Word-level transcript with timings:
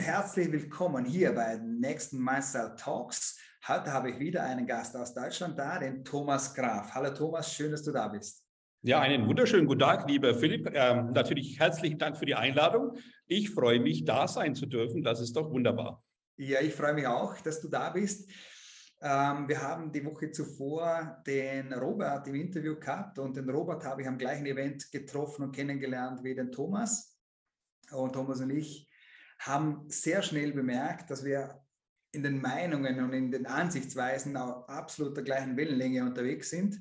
und 0.00 0.06
herzlich 0.06 0.50
willkommen 0.50 1.04
hier 1.04 1.34
bei 1.34 1.56
den 1.56 1.78
nächsten 1.78 2.24
Mindstyle 2.24 2.74
Talks. 2.74 3.38
Heute 3.68 3.92
habe 3.92 4.10
ich 4.10 4.18
wieder 4.18 4.42
einen 4.44 4.66
Gast 4.66 4.96
aus 4.96 5.12
Deutschland 5.12 5.58
da, 5.58 5.78
den 5.78 6.02
Thomas 6.02 6.54
Graf. 6.54 6.94
Hallo 6.94 7.12
Thomas, 7.12 7.52
schön, 7.52 7.70
dass 7.70 7.82
du 7.82 7.92
da 7.92 8.08
bist. 8.08 8.42
Ja, 8.80 9.00
einen 9.00 9.26
wunderschönen 9.26 9.66
guten 9.66 9.80
Tag, 9.80 10.08
lieber 10.08 10.34
Philipp. 10.34 10.70
Ähm, 10.72 11.12
natürlich 11.12 11.60
herzlichen 11.60 11.98
Dank 11.98 12.16
für 12.16 12.24
die 12.24 12.34
Einladung. 12.34 12.96
Ich 13.26 13.50
freue 13.50 13.78
mich, 13.78 14.06
da 14.06 14.26
sein 14.26 14.54
zu 14.54 14.64
dürfen. 14.64 15.02
Das 15.02 15.20
ist 15.20 15.36
doch 15.36 15.50
wunderbar. 15.50 16.02
Ja, 16.38 16.62
ich 16.62 16.74
freue 16.74 16.94
mich 16.94 17.06
auch, 17.06 17.38
dass 17.42 17.60
du 17.60 17.68
da 17.68 17.90
bist. 17.90 18.30
Ähm, 19.02 19.48
wir 19.48 19.60
haben 19.60 19.92
die 19.92 20.02
Woche 20.06 20.30
zuvor 20.30 21.22
den 21.26 21.74
Robert 21.74 22.26
im 22.26 22.36
Interview 22.36 22.76
gehabt 22.80 23.18
und 23.18 23.36
den 23.36 23.50
Robert 23.50 23.84
habe 23.84 24.00
ich 24.00 24.08
am 24.08 24.16
gleichen 24.16 24.46
Event 24.46 24.90
getroffen 24.90 25.42
und 25.42 25.52
kennengelernt 25.54 26.24
wie 26.24 26.34
den 26.34 26.50
Thomas. 26.50 27.18
Und 27.92 28.14
Thomas 28.14 28.40
und 28.40 28.48
ich 28.48 28.89
haben 29.40 29.84
sehr 29.88 30.22
schnell 30.22 30.52
bemerkt, 30.52 31.10
dass 31.10 31.24
wir 31.24 31.60
in 32.12 32.22
den 32.22 32.40
Meinungen 32.40 33.00
und 33.00 33.12
in 33.12 33.30
den 33.30 33.46
Ansichtsweisen 33.46 34.36
auf 34.36 34.68
absolut 34.68 35.16
der 35.16 35.24
gleichen 35.24 35.56
Wellenlänge 35.56 36.04
unterwegs 36.04 36.50
sind, 36.50 36.80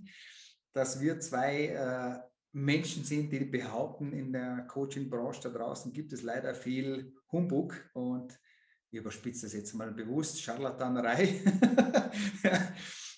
dass 0.73 0.99
wir 0.99 1.19
zwei 1.19 1.67
äh, 1.67 2.19
Menschen 2.51 3.03
sind, 3.03 3.31
die 3.31 3.45
behaupten, 3.45 4.11
in 4.11 4.33
der 4.33 4.65
Coaching-Branche 4.67 5.41
da 5.43 5.49
draußen 5.49 5.93
gibt 5.93 6.13
es 6.13 6.23
leider 6.23 6.55
viel 6.55 7.13
Humbug 7.31 7.75
und 7.93 8.37
ich 8.91 8.99
überspitze 8.99 9.45
das 9.45 9.53
jetzt 9.53 9.73
mal 9.73 9.91
bewusst, 9.91 10.41
Scharlatanerei. 10.41 11.41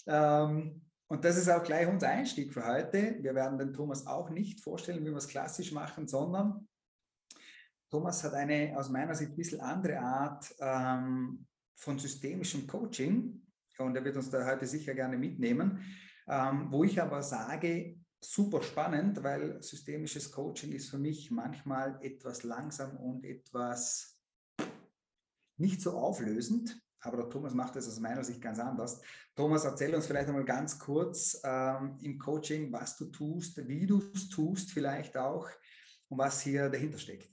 ähm, 0.05 0.81
und 1.07 1.25
das 1.25 1.37
ist 1.37 1.49
auch 1.49 1.63
gleich 1.63 1.87
unser 1.87 2.09
Einstieg 2.09 2.53
für 2.53 2.65
heute. 2.65 3.17
Wir 3.21 3.33
werden 3.33 3.57
den 3.57 3.73
Thomas 3.73 4.05
auch 4.05 4.29
nicht 4.29 4.59
vorstellen, 4.59 5.01
wie 5.05 5.09
wir 5.09 5.17
es 5.17 5.29
klassisch 5.29 5.71
machen, 5.71 6.09
sondern 6.09 6.67
Thomas 7.91 8.23
hat 8.23 8.33
eine 8.33 8.73
aus 8.77 8.89
meiner 8.89 9.13
Sicht 9.13 9.31
ein 9.31 9.35
bisschen 9.35 9.59
andere 9.59 9.99
Art 9.99 10.55
ähm, 10.59 11.45
von 11.75 11.99
systemischem 11.99 12.65
Coaching 12.65 13.41
und 13.77 13.95
er 13.95 14.05
wird 14.05 14.15
uns 14.15 14.29
da 14.29 14.45
heute 14.45 14.65
sicher 14.65 14.93
gerne 14.93 15.17
mitnehmen, 15.17 15.83
ähm, 16.27 16.67
wo 16.71 16.85
ich 16.85 17.01
aber 17.01 17.21
sage, 17.21 17.99
super 18.21 18.61
spannend, 18.61 19.21
weil 19.23 19.61
systemisches 19.61 20.31
Coaching 20.31 20.71
ist 20.71 20.89
für 20.89 20.99
mich 20.99 21.31
manchmal 21.31 21.99
etwas 22.01 22.43
langsam 22.43 22.95
und 22.95 23.25
etwas 23.25 24.17
nicht 25.57 25.81
so 25.81 25.91
auflösend. 25.97 26.81
Aber 27.03 27.17
der 27.17 27.29
Thomas 27.29 27.55
macht 27.55 27.75
das 27.75 27.87
aus 27.87 27.99
meiner 27.99 28.23
Sicht 28.23 28.41
ganz 28.41 28.59
anders. 28.59 29.01
Thomas, 29.35 29.65
erzähl 29.65 29.93
uns 29.95 30.05
vielleicht 30.05 30.29
einmal 30.29 30.45
ganz 30.45 30.77
kurz 30.77 31.41
ähm, 31.43 31.97
im 32.03 32.19
Coaching, 32.19 32.71
was 32.71 32.95
du 32.95 33.05
tust, 33.05 33.67
wie 33.67 33.87
du 33.87 34.01
es 34.13 34.29
tust, 34.29 34.71
vielleicht 34.71 35.17
auch 35.17 35.49
und 36.09 36.19
was 36.19 36.41
hier 36.41 36.69
dahinter 36.69 36.99
steckt. 36.99 37.30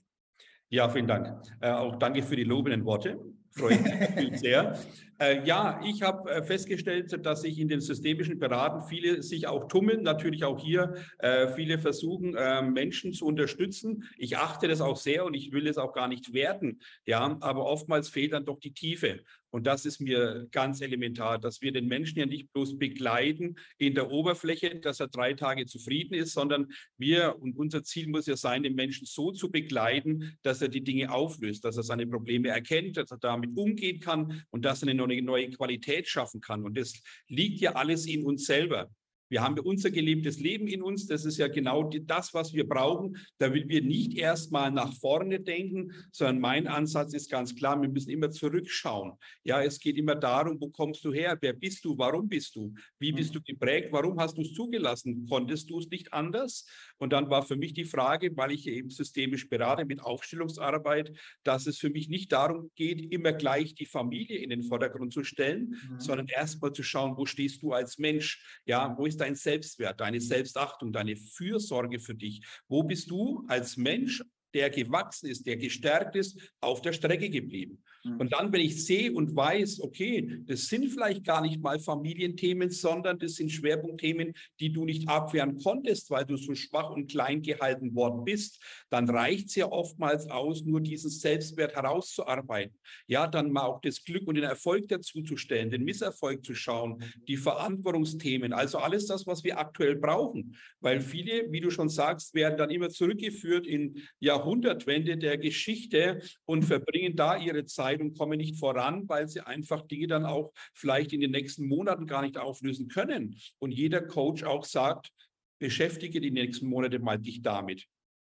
Ja, 0.69 0.87
vielen 0.89 1.07
Dank. 1.07 1.41
Äh, 1.61 1.71
auch 1.71 1.95
danke 1.95 2.21
für 2.21 2.35
die 2.35 2.43
lobenden 2.43 2.85
Worte. 2.85 3.19
Freut 3.51 3.81
mich 4.15 4.39
sehr. 4.39 4.77
Äh, 5.21 5.45
ja, 5.45 5.81
ich 5.83 6.01
habe 6.01 6.31
äh, 6.31 6.43
festgestellt, 6.43 7.13
dass 7.25 7.41
sich 7.41 7.59
in 7.59 7.67
den 7.67 7.81
systemischen 7.81 8.39
Beraten 8.39 8.87
viele 8.87 9.21
sich 9.21 9.47
auch 9.47 9.67
tummeln, 9.67 10.01
natürlich 10.01 10.45
auch 10.45 10.59
hier 10.59 10.93
äh, 11.17 11.49
viele 11.49 11.77
versuchen, 11.77 12.35
äh, 12.35 12.61
Menschen 12.61 13.11
zu 13.11 13.25
unterstützen. 13.25 14.05
Ich 14.17 14.37
achte 14.37 14.69
das 14.69 14.79
auch 14.79 14.95
sehr 14.95 15.25
und 15.25 15.33
ich 15.33 15.51
will 15.51 15.67
es 15.67 15.77
auch 15.77 15.93
gar 15.93 16.07
nicht 16.07 16.33
werten. 16.33 16.79
Ja, 17.05 17.37
aber 17.41 17.65
oftmals 17.65 18.07
fehlt 18.07 18.31
dann 18.31 18.45
doch 18.45 18.59
die 18.59 18.73
Tiefe. 18.73 19.19
Und 19.51 19.65
das 19.65 19.85
ist 19.85 19.99
mir 19.99 20.47
ganz 20.51 20.81
elementar, 20.81 21.39
dass 21.39 21.61
wir 21.61 21.71
den 21.71 21.87
Menschen 21.87 22.19
ja 22.19 22.25
nicht 22.25 22.51
bloß 22.53 22.77
begleiten 22.77 23.55
in 23.77 23.95
der 23.95 24.11
Oberfläche, 24.11 24.79
dass 24.79 24.99
er 24.99 25.07
drei 25.07 25.33
Tage 25.33 25.65
zufrieden 25.65 26.13
ist, 26.13 26.33
sondern 26.33 26.67
wir 26.97 27.35
und 27.39 27.57
unser 27.57 27.83
Ziel 27.83 28.07
muss 28.07 28.27
ja 28.27 28.37
sein, 28.37 28.63
den 28.63 28.75
Menschen 28.75 29.05
so 29.05 29.31
zu 29.31 29.49
begleiten, 29.49 30.37
dass 30.43 30.61
er 30.61 30.67
die 30.67 30.83
Dinge 30.83 31.11
auflöst, 31.11 31.65
dass 31.65 31.77
er 31.77 31.83
seine 31.83 32.05
Probleme 32.05 32.49
erkennt, 32.49 32.97
dass 32.97 33.11
er 33.11 33.17
damit 33.17 33.57
umgehen 33.57 33.99
kann 33.99 34.43
und 34.51 34.65
dass 34.65 34.83
er 34.83 34.89
eine 34.89 34.97
neue 35.09 35.49
Qualität 35.49 36.07
schaffen 36.07 36.41
kann. 36.41 36.63
Und 36.63 36.77
das 36.77 36.93
liegt 37.27 37.61
ja 37.61 37.73
alles 37.73 38.05
in 38.05 38.25
uns 38.25 38.45
selber. 38.45 38.89
Wir 39.31 39.43
haben 39.43 39.59
unser 39.59 39.91
gelebtes 39.91 40.39
Leben 40.39 40.67
in 40.67 40.81
uns. 40.81 41.05
Das 41.05 41.23
ist 41.23 41.37
ja 41.37 41.47
genau 41.47 41.83
das, 41.83 42.33
was 42.33 42.51
wir 42.51 42.67
brauchen, 42.67 43.15
damit 43.37 43.69
wir 43.69 43.83
nicht 43.83 44.17
erstmal 44.17 44.71
nach 44.71 44.91
vorne 44.95 45.39
denken, 45.39 45.93
sondern 46.11 46.39
mein 46.39 46.67
Ansatz 46.67 47.13
ist 47.13 47.29
ganz 47.29 47.55
klar, 47.55 47.79
wir 47.79 47.89
müssen 47.89 48.09
immer 48.09 48.31
zurückschauen. 48.31 49.13
Ja, 49.43 49.61
es 49.61 49.79
geht 49.79 49.97
immer 49.97 50.15
darum, 50.15 50.59
wo 50.59 50.69
kommst 50.69 51.05
du 51.05 51.13
her? 51.13 51.37
Wer 51.39 51.53
bist 51.53 51.85
du? 51.85 51.95
Warum 51.95 52.27
bist 52.27 52.55
du? 52.55 52.73
Wie 52.97 53.11
bist 53.11 53.35
du 53.35 53.41
geprägt? 53.41 53.89
Warum 53.91 54.19
hast 54.19 54.35
du 54.35 54.41
es 54.41 54.53
zugelassen? 54.53 55.27
Konntest 55.29 55.69
du 55.69 55.77
es 55.77 55.87
nicht 55.89 56.11
anders? 56.11 56.65
Und 56.99 57.13
dann 57.13 57.29
war 57.29 57.43
für 57.43 57.55
mich 57.55 57.73
die 57.73 57.85
Frage, 57.85 58.35
weil 58.35 58.51
ich 58.51 58.67
eben 58.67 58.89
systemisch 58.89 59.49
berate 59.49 59.85
mit 59.85 60.01
Aufstellungsarbeit, 60.01 61.11
dass 61.43 61.65
es 61.65 61.79
für 61.79 61.89
mich 61.89 62.09
nicht 62.09 62.31
darum 62.31 62.71
geht, 62.75 63.11
immer 63.11 63.33
gleich 63.33 63.73
die 63.73 63.85
Familie 63.85 64.37
in 64.37 64.49
den 64.49 64.63
Vordergrund 64.63 65.13
zu 65.13 65.23
stellen, 65.23 65.75
mhm. 65.89 65.99
sondern 65.99 66.27
erstmal 66.27 66.73
zu 66.73 66.83
schauen, 66.83 67.17
wo 67.17 67.25
stehst 67.25 67.63
du 67.63 67.73
als 67.73 67.97
Mensch? 67.97 68.61
Ja, 68.65 68.95
wo 68.97 69.05
ist 69.05 69.21
dein 69.21 69.35
Selbstwert, 69.35 69.99
deine 69.99 70.19
Selbstachtung, 70.19 70.91
deine 70.91 71.15
Fürsorge 71.15 71.99
für 71.99 72.15
dich? 72.15 72.41
Wo 72.67 72.83
bist 72.83 73.09
du 73.09 73.45
als 73.47 73.77
Mensch, 73.77 74.21
der 74.53 74.69
gewachsen 74.69 75.29
ist, 75.29 75.45
der 75.45 75.57
gestärkt 75.57 76.15
ist, 76.15 76.53
auf 76.59 76.81
der 76.81 76.93
Strecke 76.93 77.29
geblieben? 77.29 77.81
Mhm. 78.03 78.19
Und 78.19 78.33
dann, 78.33 78.51
wenn 78.51 78.61
ich 78.61 78.85
sehe 78.85 79.11
und 79.11 79.35
weiß, 79.35 79.81
okay, 79.81 80.41
das 80.45 80.67
sind 80.67 80.89
vielleicht 80.89 81.23
gar 81.23 81.41
nicht 81.41 81.61
mal 81.61 81.79
Familienthemen, 81.79 82.69
sondern 82.69 83.19
das 83.19 83.33
sind 83.33 83.51
Schwerpunktthemen, 83.51 84.33
die 84.59 84.71
du 84.71 84.85
nicht 84.85 85.07
abwehren 85.07 85.57
konntest, 85.57 86.09
weil 86.09 86.25
du 86.25 86.37
so 86.37 86.55
schwach 86.55 86.91
und 86.91 87.09
klein 87.09 87.41
gehalten 87.41 87.95
worden 87.95 88.23
bist, 88.23 88.61
dann 88.89 89.09
reicht 89.09 89.49
es 89.49 89.55
ja 89.55 89.71
oftmals 89.71 90.29
aus, 90.29 90.63
nur 90.63 90.81
diesen 90.81 91.09
Selbstwert 91.09 91.75
herauszuarbeiten. 91.75 92.77
Ja, 93.07 93.27
dann 93.27 93.51
mal 93.51 93.63
auch 93.63 93.81
das 93.81 94.03
Glück 94.03 94.27
und 94.27 94.35
den 94.35 94.43
Erfolg 94.43 94.87
dazuzustellen, 94.87 95.69
den 95.69 95.83
Misserfolg 95.83 96.45
zu 96.45 96.53
schauen, 96.55 97.03
die 97.27 97.37
Verantwortungsthemen, 97.37 98.53
also 98.53 98.77
alles 98.77 99.05
das, 99.05 99.27
was 99.27 99.43
wir 99.43 99.59
aktuell 99.59 99.95
brauchen. 99.95 100.55
Weil 100.79 101.01
viele, 101.01 101.51
wie 101.51 101.59
du 101.59 101.69
schon 101.69 101.89
sagst, 101.89 102.33
werden 102.33 102.57
dann 102.57 102.69
immer 102.69 102.89
zurückgeführt 102.89 103.67
in 103.67 104.01
Jahrhundertwende 104.19 105.17
der 105.17 105.37
Geschichte 105.37 106.21
und 106.45 106.63
verbringen 106.63 107.15
da 107.15 107.37
ihre 107.37 107.65
Zeit 107.65 107.88
Und 107.97 108.17
kommen 108.17 108.37
nicht 108.37 108.57
voran, 108.57 109.07
weil 109.07 109.27
sie 109.27 109.45
einfach 109.45 109.81
Dinge 109.87 110.07
dann 110.07 110.25
auch 110.25 110.51
vielleicht 110.73 111.13
in 111.13 111.21
den 111.21 111.31
nächsten 111.31 111.67
Monaten 111.67 112.05
gar 112.05 112.21
nicht 112.21 112.37
auflösen 112.37 112.87
können. 112.87 113.35
Und 113.59 113.71
jeder 113.71 114.01
Coach 114.01 114.43
auch 114.43 114.65
sagt, 114.65 115.11
beschäftige 115.59 116.21
die 116.21 116.31
nächsten 116.31 116.67
Monate 116.67 116.99
mal 116.99 117.17
dich 117.17 117.41
damit. 117.41 117.87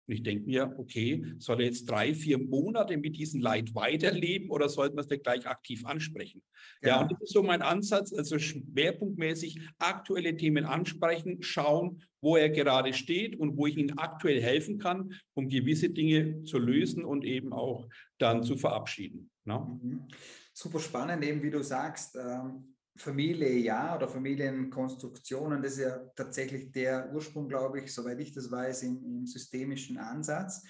Und 0.07 0.13
ich 0.13 0.23
denke 0.23 0.45
mir, 0.45 0.75
okay, 0.77 1.23
soll 1.39 1.61
er 1.61 1.65
jetzt 1.65 1.89
drei, 1.89 2.13
vier 2.13 2.37
Monate 2.37 2.95
mit 2.97 3.17
diesem 3.17 3.41
Leid 3.41 3.73
weiterleben 3.73 4.51
oder 4.51 4.69
sollten 4.69 4.95
wir 4.95 5.01
es 5.01 5.07
denn 5.07 5.23
gleich 5.23 5.47
aktiv 5.47 5.83
ansprechen? 5.85 6.43
Ja. 6.83 6.89
ja, 6.89 7.01
und 7.01 7.11
das 7.11 7.21
ist 7.21 7.33
so 7.33 7.41
mein 7.41 7.63
Ansatz, 7.63 8.13
also 8.13 8.37
schwerpunktmäßig 8.37 9.59
aktuelle 9.79 10.37
Themen 10.37 10.65
ansprechen, 10.65 11.41
schauen, 11.41 12.03
wo 12.21 12.37
er 12.37 12.49
gerade 12.49 12.93
steht 12.93 13.35
und 13.35 13.57
wo 13.57 13.65
ich 13.65 13.77
ihm 13.77 13.93
aktuell 13.97 14.41
helfen 14.41 14.77
kann, 14.77 15.13
um 15.33 15.49
gewisse 15.49 15.89
Dinge 15.89 16.43
zu 16.43 16.59
lösen 16.59 17.03
und 17.03 17.25
eben 17.25 17.51
auch 17.51 17.87
dann 18.17 18.43
zu 18.43 18.57
verabschieden. 18.57 19.29
Ne? 19.43 19.79
Mhm. 19.81 20.07
Super 20.53 20.79
spannend, 20.79 21.23
eben 21.23 21.41
wie 21.41 21.51
du 21.51 21.63
sagst. 21.63 22.15
Ähm 22.15 22.75
Familie 22.97 23.57
ja 23.57 23.95
oder 23.95 24.07
Familienkonstruktionen, 24.07 25.61
das 25.61 25.73
ist 25.73 25.79
ja 25.79 25.97
tatsächlich 26.15 26.71
der 26.71 27.11
Ursprung, 27.13 27.49
glaube 27.49 27.81
ich, 27.81 27.93
soweit 27.93 28.19
ich 28.21 28.31
das 28.31 28.49
weiß, 28.49 28.83
im, 28.83 29.03
im, 29.03 29.25
systemischen 29.25 29.97
Ansatz. 29.97 30.63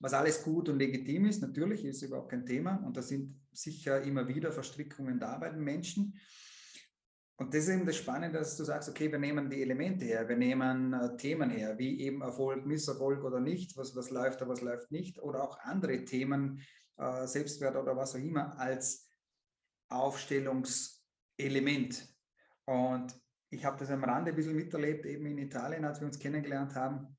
Was 0.00 0.14
alles 0.14 0.42
gut 0.42 0.68
und 0.68 0.78
legitim 0.78 1.26
ist, 1.26 1.42
natürlich 1.42 1.84
ist 1.84 2.02
überhaupt 2.02 2.30
kein 2.30 2.46
Thema 2.46 2.76
und 2.86 2.96
da 2.96 3.02
sind 3.02 3.38
sicher 3.52 4.00
immer 4.02 4.26
wieder 4.28 4.50
Verstrickungen 4.52 5.18
da 5.18 5.36
bei 5.36 5.50
den 5.50 5.62
Menschen. 5.62 6.18
Und 7.38 7.54
das 7.54 7.64
ist 7.64 7.70
eben 7.70 7.86
das 7.86 7.96
Spannende, 7.96 8.38
dass 8.38 8.56
du 8.56 8.64
sagst, 8.64 8.88
okay, 8.88 9.10
wir 9.10 9.18
nehmen 9.18 9.48
die 9.48 9.62
Elemente 9.62 10.04
her, 10.04 10.28
wir 10.28 10.36
nehmen 10.36 10.92
äh, 10.92 11.16
Themen 11.16 11.50
her, 11.50 11.78
wie 11.78 12.00
eben 12.00 12.20
Erfolg, 12.20 12.66
Misserfolg 12.66 13.24
oder 13.24 13.40
nicht, 13.40 13.76
was, 13.76 13.94
was 13.96 14.10
läuft 14.10 14.42
oder 14.42 14.50
was 14.50 14.60
läuft 14.60 14.90
nicht, 14.90 15.18
oder 15.20 15.42
auch 15.44 15.58
andere 15.60 16.04
Themen, 16.04 16.60
äh, 16.96 17.26
Selbstwert 17.26 17.76
oder 17.76 17.96
was 17.96 18.14
auch 18.14 18.20
immer, 18.20 18.58
als 18.58 19.08
Aufstellungs- 19.88 20.98
Element. 21.38 22.06
Und 22.64 23.14
ich 23.50 23.64
habe 23.64 23.78
das 23.78 23.90
am 23.90 24.04
Rande 24.04 24.32
ein 24.32 24.36
bisschen 24.36 24.56
miterlebt, 24.56 25.06
eben 25.06 25.26
in 25.26 25.38
Italien, 25.38 25.84
als 25.84 26.00
wir 26.00 26.06
uns 26.06 26.18
kennengelernt 26.18 26.74
haben. 26.74 27.16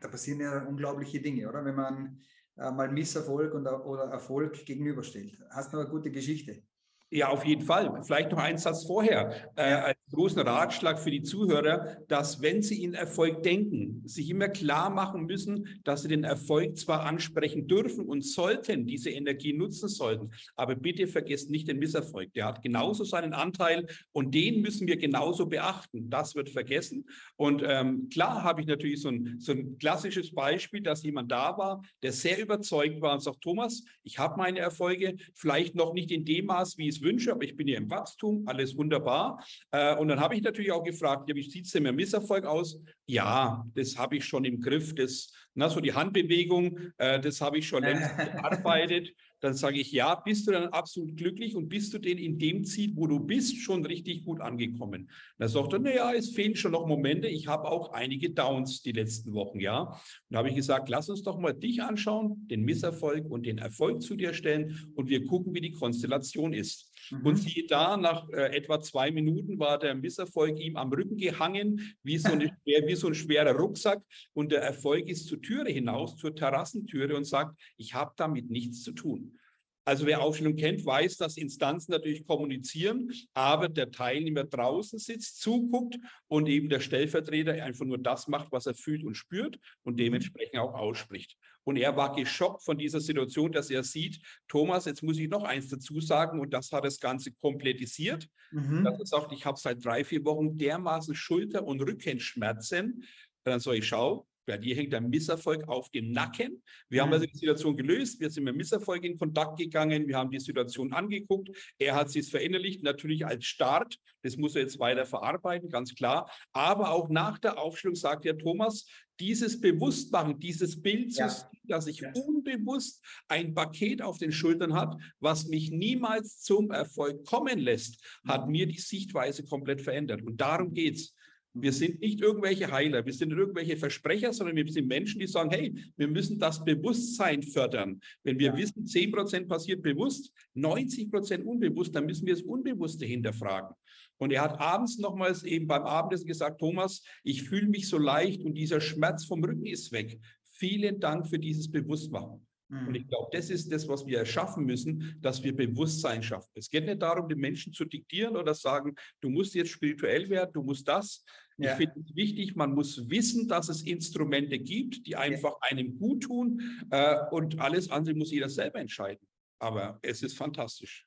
Da 0.00 0.08
passieren 0.08 0.40
ja 0.40 0.64
unglaubliche 0.64 1.20
Dinge, 1.20 1.48
oder? 1.48 1.64
Wenn 1.64 1.76
man 1.76 2.20
äh, 2.56 2.70
mal 2.70 2.90
Misserfolg 2.90 3.54
und, 3.54 3.66
oder 3.66 4.04
Erfolg 4.04 4.64
gegenüberstellt. 4.64 5.38
Hast 5.50 5.72
du 5.72 5.78
eine 5.78 5.88
gute 5.88 6.10
Geschichte? 6.10 6.62
Ja, 7.10 7.28
auf 7.28 7.44
jeden 7.44 7.62
Fall. 7.62 8.02
Vielleicht 8.04 8.30
noch 8.30 8.38
ein 8.38 8.56
Satz 8.56 8.86
vorher. 8.86 9.50
Äh, 9.56 9.94
großen 10.12 10.40
Ratschlag 10.40 10.98
für 10.98 11.10
die 11.10 11.22
Zuhörer, 11.22 11.98
dass 12.08 12.42
wenn 12.42 12.62
sie 12.62 12.82
in 12.82 12.94
Erfolg 12.94 13.42
denken, 13.42 14.02
sich 14.04 14.28
immer 14.30 14.48
klar 14.48 14.90
machen 14.90 15.26
müssen, 15.26 15.80
dass 15.84 16.02
sie 16.02 16.08
den 16.08 16.24
Erfolg 16.24 16.76
zwar 16.76 17.04
ansprechen 17.04 17.66
dürfen 17.66 18.06
und 18.06 18.24
sollten, 18.24 18.86
diese 18.86 19.10
Energie 19.10 19.52
nutzen 19.52 19.88
sollten, 19.88 20.30
aber 20.56 20.74
bitte 20.74 21.06
vergesst 21.06 21.50
nicht 21.50 21.68
den 21.68 21.78
Misserfolg. 21.78 22.32
Der 22.34 22.46
hat 22.46 22.62
genauso 22.62 23.04
seinen 23.04 23.32
Anteil 23.32 23.86
und 24.12 24.34
den 24.34 24.60
müssen 24.60 24.86
wir 24.86 24.96
genauso 24.96 25.46
beachten. 25.46 26.10
Das 26.10 26.34
wird 26.34 26.50
vergessen. 26.50 27.04
Und 27.36 27.62
ähm, 27.64 28.08
klar 28.08 28.42
habe 28.42 28.60
ich 28.60 28.66
natürlich 28.66 29.00
so 29.00 29.08
ein, 29.08 29.36
so 29.38 29.52
ein 29.52 29.78
klassisches 29.78 30.34
Beispiel, 30.34 30.80
dass 30.80 31.02
jemand 31.02 31.30
da 31.30 31.56
war, 31.56 31.82
der 32.02 32.12
sehr 32.12 32.40
überzeugt 32.40 33.00
war 33.00 33.14
und 33.14 33.22
sagt, 33.22 33.40
Thomas, 33.40 33.84
ich 34.02 34.18
habe 34.18 34.36
meine 34.38 34.58
Erfolge, 34.58 35.16
vielleicht 35.34 35.74
noch 35.74 35.92
nicht 35.92 36.10
in 36.10 36.24
dem 36.24 36.46
Maß, 36.46 36.78
wie 36.78 36.88
es 36.88 37.00
wünsche, 37.00 37.32
aber 37.32 37.44
ich 37.44 37.56
bin 37.56 37.68
ja 37.68 37.78
im 37.78 37.90
Wachstum, 37.90 38.44
alles 38.46 38.76
wunderbar. 38.76 39.44
Äh, 39.70 39.99
und 40.00 40.08
dann 40.08 40.18
habe 40.18 40.34
ich 40.34 40.42
natürlich 40.42 40.72
auch 40.72 40.82
gefragt, 40.82 41.28
ja, 41.28 41.34
wie 41.34 41.48
sieht 41.48 41.66
es 41.66 41.72
denn 41.72 41.82
mit 41.82 41.94
Misserfolg 41.94 42.46
aus? 42.46 42.80
Ja, 43.06 43.66
das 43.74 43.98
habe 43.98 44.16
ich 44.16 44.24
schon 44.24 44.44
im 44.44 44.60
Griff. 44.60 44.94
Das, 44.94 45.32
na, 45.54 45.68
so 45.68 45.80
die 45.80 45.92
Handbewegung, 45.92 46.78
äh, 46.96 47.20
das 47.20 47.40
habe 47.40 47.58
ich 47.58 47.68
schon 47.68 47.82
längst 47.82 48.16
gearbeitet 48.16 49.12
dann 49.40 49.54
sage 49.54 49.80
ich, 49.80 49.90
ja, 49.90 50.14
bist 50.14 50.46
du 50.46 50.52
dann 50.52 50.68
absolut 50.68 51.16
glücklich 51.16 51.56
und 51.56 51.68
bist 51.68 51.92
du 51.94 51.98
denn 51.98 52.18
in 52.18 52.38
dem 52.38 52.64
Ziel, 52.64 52.92
wo 52.94 53.06
du 53.06 53.18
bist, 53.18 53.56
schon 53.56 53.84
richtig 53.84 54.24
gut 54.24 54.40
angekommen? 54.40 55.10
Dann 55.38 55.48
sagt 55.48 55.72
er, 55.72 55.78
naja, 55.78 56.12
es 56.12 56.30
fehlen 56.30 56.54
schon 56.54 56.72
noch 56.72 56.86
Momente. 56.86 57.26
Ich 57.26 57.46
habe 57.46 57.68
auch 57.68 57.92
einige 57.92 58.30
Downs 58.30 58.82
die 58.82 58.92
letzten 58.92 59.32
Wochen, 59.32 59.58
ja. 59.58 59.82
Und 59.82 59.98
da 60.28 60.38
habe 60.38 60.50
ich 60.50 60.54
gesagt, 60.54 60.88
lass 60.88 61.08
uns 61.08 61.22
doch 61.22 61.38
mal 61.38 61.54
dich 61.54 61.82
anschauen, 61.82 62.46
den 62.48 62.62
Misserfolg 62.62 63.30
und 63.30 63.46
den 63.46 63.58
Erfolg 63.58 64.02
zu 64.02 64.14
dir 64.14 64.34
stellen 64.34 64.92
und 64.94 65.08
wir 65.08 65.26
gucken, 65.26 65.54
wie 65.54 65.62
die 65.62 65.72
Konstellation 65.72 66.52
ist. 66.52 66.89
Mhm. 67.10 67.26
Und 67.26 67.36
siehe 67.36 67.66
da, 67.66 67.96
nach 67.96 68.28
äh, 68.30 68.56
etwa 68.56 68.80
zwei 68.80 69.10
Minuten 69.10 69.58
war 69.58 69.78
der 69.78 69.94
Misserfolg 69.94 70.58
ihm 70.58 70.76
am 70.76 70.92
Rücken 70.92 71.16
gehangen, 71.16 71.94
wie 72.02 72.18
so, 72.18 72.32
eine, 72.32 72.56
wie 72.64 72.94
so 72.94 73.08
ein 73.08 73.14
schwerer 73.14 73.52
Rucksack. 73.52 74.02
Und 74.32 74.52
der 74.52 74.62
Erfolg 74.62 75.08
ist 75.08 75.26
zur 75.26 75.40
Türe 75.40 75.70
hinaus, 75.70 76.16
zur 76.16 76.34
Terrassentüre 76.34 77.16
und 77.16 77.24
sagt, 77.24 77.58
ich 77.76 77.94
habe 77.94 78.12
damit 78.16 78.50
nichts 78.50 78.82
zu 78.82 78.92
tun. 78.92 79.38
Also 79.84 80.06
wer 80.06 80.20
Aufstellung 80.20 80.56
kennt, 80.56 80.84
weiß, 80.84 81.16
dass 81.16 81.36
Instanzen 81.36 81.92
natürlich 81.92 82.26
kommunizieren, 82.26 83.10
aber 83.34 83.68
der 83.68 83.90
Teilnehmer 83.90 84.44
draußen 84.44 84.98
sitzt, 84.98 85.40
zuguckt 85.40 85.96
und 86.28 86.48
eben 86.48 86.68
der 86.68 86.80
Stellvertreter 86.80 87.52
einfach 87.52 87.86
nur 87.86 87.98
das 87.98 88.28
macht, 88.28 88.52
was 88.52 88.66
er 88.66 88.74
fühlt 88.74 89.04
und 89.04 89.14
spürt 89.14 89.58
und 89.82 89.98
dementsprechend 89.98 90.58
auch 90.58 90.74
ausspricht. 90.74 91.36
Und 91.64 91.76
er 91.76 91.96
war 91.96 92.14
geschockt 92.14 92.62
von 92.62 92.78
dieser 92.78 93.00
Situation, 93.00 93.52
dass 93.52 93.70
er 93.70 93.82
sieht, 93.82 94.20
Thomas, 94.48 94.84
jetzt 94.86 95.02
muss 95.02 95.18
ich 95.18 95.28
noch 95.28 95.44
eins 95.44 95.68
dazu 95.68 96.00
sagen 96.00 96.40
und 96.40 96.52
das 96.52 96.72
hat 96.72 96.84
das 96.84 97.00
Ganze 97.00 97.32
komplettisiert. 97.32 98.28
Mhm. 98.50 98.84
Dass 98.84 98.98
er 98.98 99.06
sagt, 99.06 99.32
ich 99.32 99.44
habe 99.44 99.58
seit 99.58 99.84
drei, 99.84 100.04
vier 100.04 100.24
Wochen 100.24 100.56
dermaßen 100.56 101.14
Schulter- 101.14 101.64
und 101.64 101.80
Rückenschmerzen. 101.80 103.04
Dann 103.44 103.60
soll 103.60 103.76
ich 103.76 103.86
schauen, 103.86 104.22
bei 104.46 104.58
dir 104.58 104.74
hängt 104.74 104.92
der 104.92 105.00
Misserfolg 105.00 105.68
auf 105.68 105.90
dem 105.90 106.12
Nacken. 106.12 106.62
Wir 106.88 107.02
haben 107.02 107.08
mhm. 107.08 107.14
also 107.14 107.26
die 107.26 107.36
Situation 107.36 107.76
gelöst. 107.76 108.20
Wir 108.20 108.30
sind 108.30 108.44
mit 108.44 108.56
Misserfolg 108.56 109.04
in 109.04 109.18
Kontakt 109.18 109.58
gegangen. 109.58 110.06
Wir 110.08 110.16
haben 110.16 110.30
die 110.30 110.40
Situation 110.40 110.92
angeguckt. 110.92 111.50
Er 111.78 111.94
hat 111.94 112.10
sich 112.10 112.28
verinnerlicht, 112.28 112.82
natürlich 112.82 113.26
als 113.26 113.44
Start. 113.44 113.98
Das 114.22 114.36
muss 114.36 114.54
er 114.54 114.62
jetzt 114.62 114.78
weiter 114.78 115.06
verarbeiten, 115.06 115.70
ganz 115.70 115.94
klar. 115.94 116.30
Aber 116.52 116.92
auch 116.92 117.08
nach 117.08 117.38
der 117.38 117.58
Aufstellung 117.58 117.94
sagt 117.94 118.24
ja 118.24 118.34
Thomas, 118.34 118.86
dieses 119.20 119.60
Bewusstmachen, 119.60 120.38
dieses 120.40 120.80
Bild 120.80 121.14
ja. 121.14 121.28
zu 121.28 121.40
sehen, 121.40 121.60
dass 121.64 121.86
ich 121.86 122.00
ja. 122.00 122.10
unbewusst 122.12 123.04
ein 123.28 123.54
Paket 123.54 124.02
auf 124.02 124.18
den 124.18 124.32
Schultern 124.32 124.74
hat, 124.74 124.96
was 125.20 125.46
mich 125.46 125.70
niemals 125.70 126.40
zum 126.40 126.70
Erfolg 126.70 127.24
kommen 127.26 127.58
lässt, 127.58 128.02
hat 128.26 128.46
mhm. 128.46 128.52
mir 128.52 128.66
die 128.66 128.78
Sichtweise 128.80 129.44
komplett 129.44 129.82
verändert. 129.82 130.22
Und 130.22 130.40
darum 130.40 130.72
geht 130.72 130.96
es. 130.96 131.14
Wir 131.52 131.72
sind 131.72 132.00
nicht 132.00 132.20
irgendwelche 132.20 132.70
Heiler, 132.70 133.04
wir 133.04 133.12
sind 133.12 133.30
nicht 133.30 133.38
irgendwelche 133.38 133.76
Versprecher, 133.76 134.32
sondern 134.32 134.54
wir 134.54 134.70
sind 134.70 134.86
Menschen, 134.86 135.18
die 135.18 135.26
sagen, 135.26 135.50
hey, 135.50 135.74
wir 135.96 136.06
müssen 136.06 136.38
das 136.38 136.64
Bewusstsein 136.64 137.42
fördern. 137.42 138.00
Wenn 138.22 138.38
wir 138.38 138.48
ja. 138.48 138.56
wissen, 138.56 138.86
10 138.86 139.10
Prozent 139.10 139.48
passiert 139.48 139.82
bewusst, 139.82 140.32
90 140.54 141.10
Prozent 141.10 141.44
unbewusst, 141.44 141.94
dann 141.94 142.06
müssen 142.06 142.26
wir 142.26 142.34
das 142.34 142.42
Unbewusste 142.42 143.04
hinterfragen. 143.04 143.74
Und 144.18 144.32
er 144.32 144.42
hat 144.42 144.60
abends 144.60 144.98
nochmals 144.98 145.42
eben 145.42 145.66
beim 145.66 145.82
Abendessen 145.82 146.26
gesagt, 146.26 146.60
Thomas, 146.60 147.02
ich 147.24 147.42
fühle 147.42 147.68
mich 147.68 147.88
so 147.88 147.98
leicht 147.98 148.44
und 148.44 148.54
dieser 148.54 148.80
Schmerz 148.80 149.24
vom 149.24 149.42
Rücken 149.42 149.66
ist 149.66 149.92
weg. 149.92 150.20
Vielen 150.44 151.00
Dank 151.00 151.26
für 151.26 151.38
dieses 151.38 151.70
Bewusstmachen. 151.70 152.46
Und 152.70 152.94
ich 152.94 153.04
mhm. 153.04 153.08
glaube, 153.08 153.28
das 153.32 153.50
ist 153.50 153.70
das, 153.72 153.88
was 153.88 154.06
wir 154.06 154.18
erschaffen 154.18 154.64
müssen, 154.64 155.16
dass 155.20 155.42
wir 155.42 155.54
Bewusstsein 155.54 156.22
schaffen. 156.22 156.50
Es 156.54 156.70
geht 156.70 156.86
nicht 156.86 157.02
darum, 157.02 157.28
den 157.28 157.38
Menschen 157.38 157.72
zu 157.72 157.84
diktieren 157.84 158.36
oder 158.36 158.54
sagen, 158.54 158.94
du 159.20 159.28
musst 159.28 159.54
jetzt 159.54 159.70
spirituell 159.70 160.28
werden, 160.30 160.52
du 160.52 160.62
musst 160.62 160.86
das. 160.86 161.24
Ja. 161.58 161.72
Ich 161.72 161.76
finde 161.76 162.00
es 162.00 162.14
wichtig, 162.14 162.54
man 162.54 162.74
muss 162.74 163.10
wissen, 163.10 163.48
dass 163.48 163.68
es 163.68 163.82
Instrumente 163.82 164.58
gibt, 164.58 165.06
die 165.06 165.16
einfach 165.16 165.50
ja. 165.50 165.70
einem 165.70 165.98
gut 165.98 166.22
tun 166.22 166.62
äh, 166.90 167.16
und 167.32 167.58
alles 167.58 167.90
andere 167.90 168.14
muss 168.14 168.30
jeder 168.30 168.48
selber 168.48 168.78
entscheiden. 168.78 169.26
Aber 169.58 169.98
es 170.02 170.22
ist 170.22 170.36
fantastisch. 170.36 171.06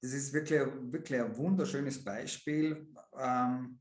Das 0.00 0.12
ist 0.12 0.32
wirklich, 0.32 0.60
wirklich 0.92 1.20
ein 1.20 1.36
wunderschönes 1.36 2.02
Beispiel. 2.02 2.88
Ähm, 3.18 3.78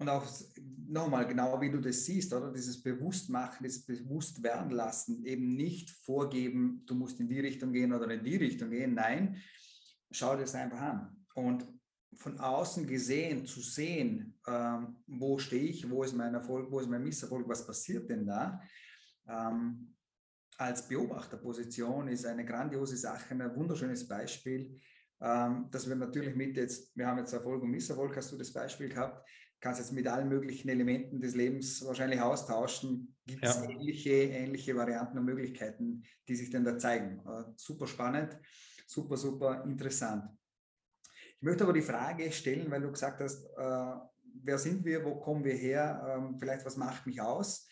und 0.00 0.08
auch 0.08 0.26
nochmal, 0.88 1.26
genau 1.26 1.60
wie 1.60 1.70
du 1.70 1.78
das 1.78 2.06
siehst, 2.06 2.32
oder? 2.32 2.50
Dieses 2.50 2.82
Bewusstmachen, 2.82 3.64
das 3.64 3.84
Bewusstwerden 3.84 4.70
lassen, 4.70 5.24
eben 5.24 5.54
nicht 5.54 5.90
vorgeben, 5.90 6.82
du 6.86 6.94
musst 6.94 7.20
in 7.20 7.28
die 7.28 7.40
Richtung 7.40 7.72
gehen 7.72 7.92
oder 7.92 8.10
in 8.10 8.24
die 8.24 8.36
Richtung 8.36 8.70
gehen. 8.70 8.94
Nein, 8.94 9.36
schau 10.10 10.34
dir 10.34 10.42
das 10.42 10.54
einfach 10.54 10.80
an. 10.80 11.26
Und 11.34 11.66
von 12.16 12.40
außen 12.40 12.86
gesehen 12.86 13.44
zu 13.44 13.60
sehen, 13.60 14.38
ähm, 14.48 14.96
wo 15.06 15.38
stehe 15.38 15.64
ich, 15.64 15.88
wo 15.88 16.02
ist 16.02 16.16
mein 16.16 16.34
Erfolg, 16.34 16.70
wo 16.70 16.80
ist 16.80 16.88
mein 16.88 17.04
Misserfolg, 17.04 17.46
was 17.46 17.66
passiert 17.66 18.08
denn 18.08 18.26
da, 18.26 18.60
ähm, 19.28 19.94
als 20.56 20.88
Beobachterposition 20.88 22.08
ist 22.08 22.24
eine 22.24 22.44
grandiose 22.44 22.96
Sache, 22.96 23.34
ein 23.34 23.54
wunderschönes 23.54 24.08
Beispiel, 24.08 24.80
ähm, 25.20 25.68
dass 25.70 25.86
wir 25.86 25.94
natürlich 25.94 26.34
mit 26.34 26.56
jetzt, 26.56 26.96
wir 26.96 27.06
haben 27.06 27.18
jetzt 27.18 27.34
Erfolg 27.34 27.62
und 27.62 27.70
Misserfolg, 27.70 28.16
hast 28.16 28.32
du 28.32 28.38
das 28.38 28.52
Beispiel 28.52 28.88
gehabt, 28.88 29.26
kannst 29.60 29.80
jetzt 29.80 29.92
mit 29.92 30.06
allen 30.08 30.28
möglichen 30.28 30.68
Elementen 30.68 31.20
des 31.20 31.34
Lebens 31.34 31.84
wahrscheinlich 31.84 32.20
austauschen. 32.20 33.14
Gibt 33.26 33.44
es 33.44 33.56
ja. 33.56 33.70
ähnliche, 33.70 34.10
ähnliche 34.10 34.74
Varianten 34.74 35.18
und 35.18 35.24
Möglichkeiten, 35.24 36.02
die 36.28 36.34
sich 36.34 36.50
denn 36.50 36.64
da 36.64 36.78
zeigen? 36.78 37.20
Äh, 37.26 37.44
super 37.56 37.86
spannend, 37.86 38.38
super, 38.86 39.16
super 39.16 39.64
interessant. 39.64 40.24
Ich 41.36 41.42
möchte 41.42 41.64
aber 41.64 41.72
die 41.72 41.82
Frage 41.82 42.30
stellen, 42.32 42.70
weil 42.70 42.82
du 42.82 42.90
gesagt 42.90 43.20
hast, 43.20 43.44
äh, 43.56 43.94
wer 44.42 44.58
sind 44.58 44.84
wir, 44.84 45.04
wo 45.04 45.16
kommen 45.16 45.44
wir 45.44 45.54
her, 45.54 46.16
ähm, 46.16 46.38
vielleicht 46.38 46.64
was 46.66 46.76
macht 46.76 47.06
mich 47.06 47.20
aus? 47.20 47.66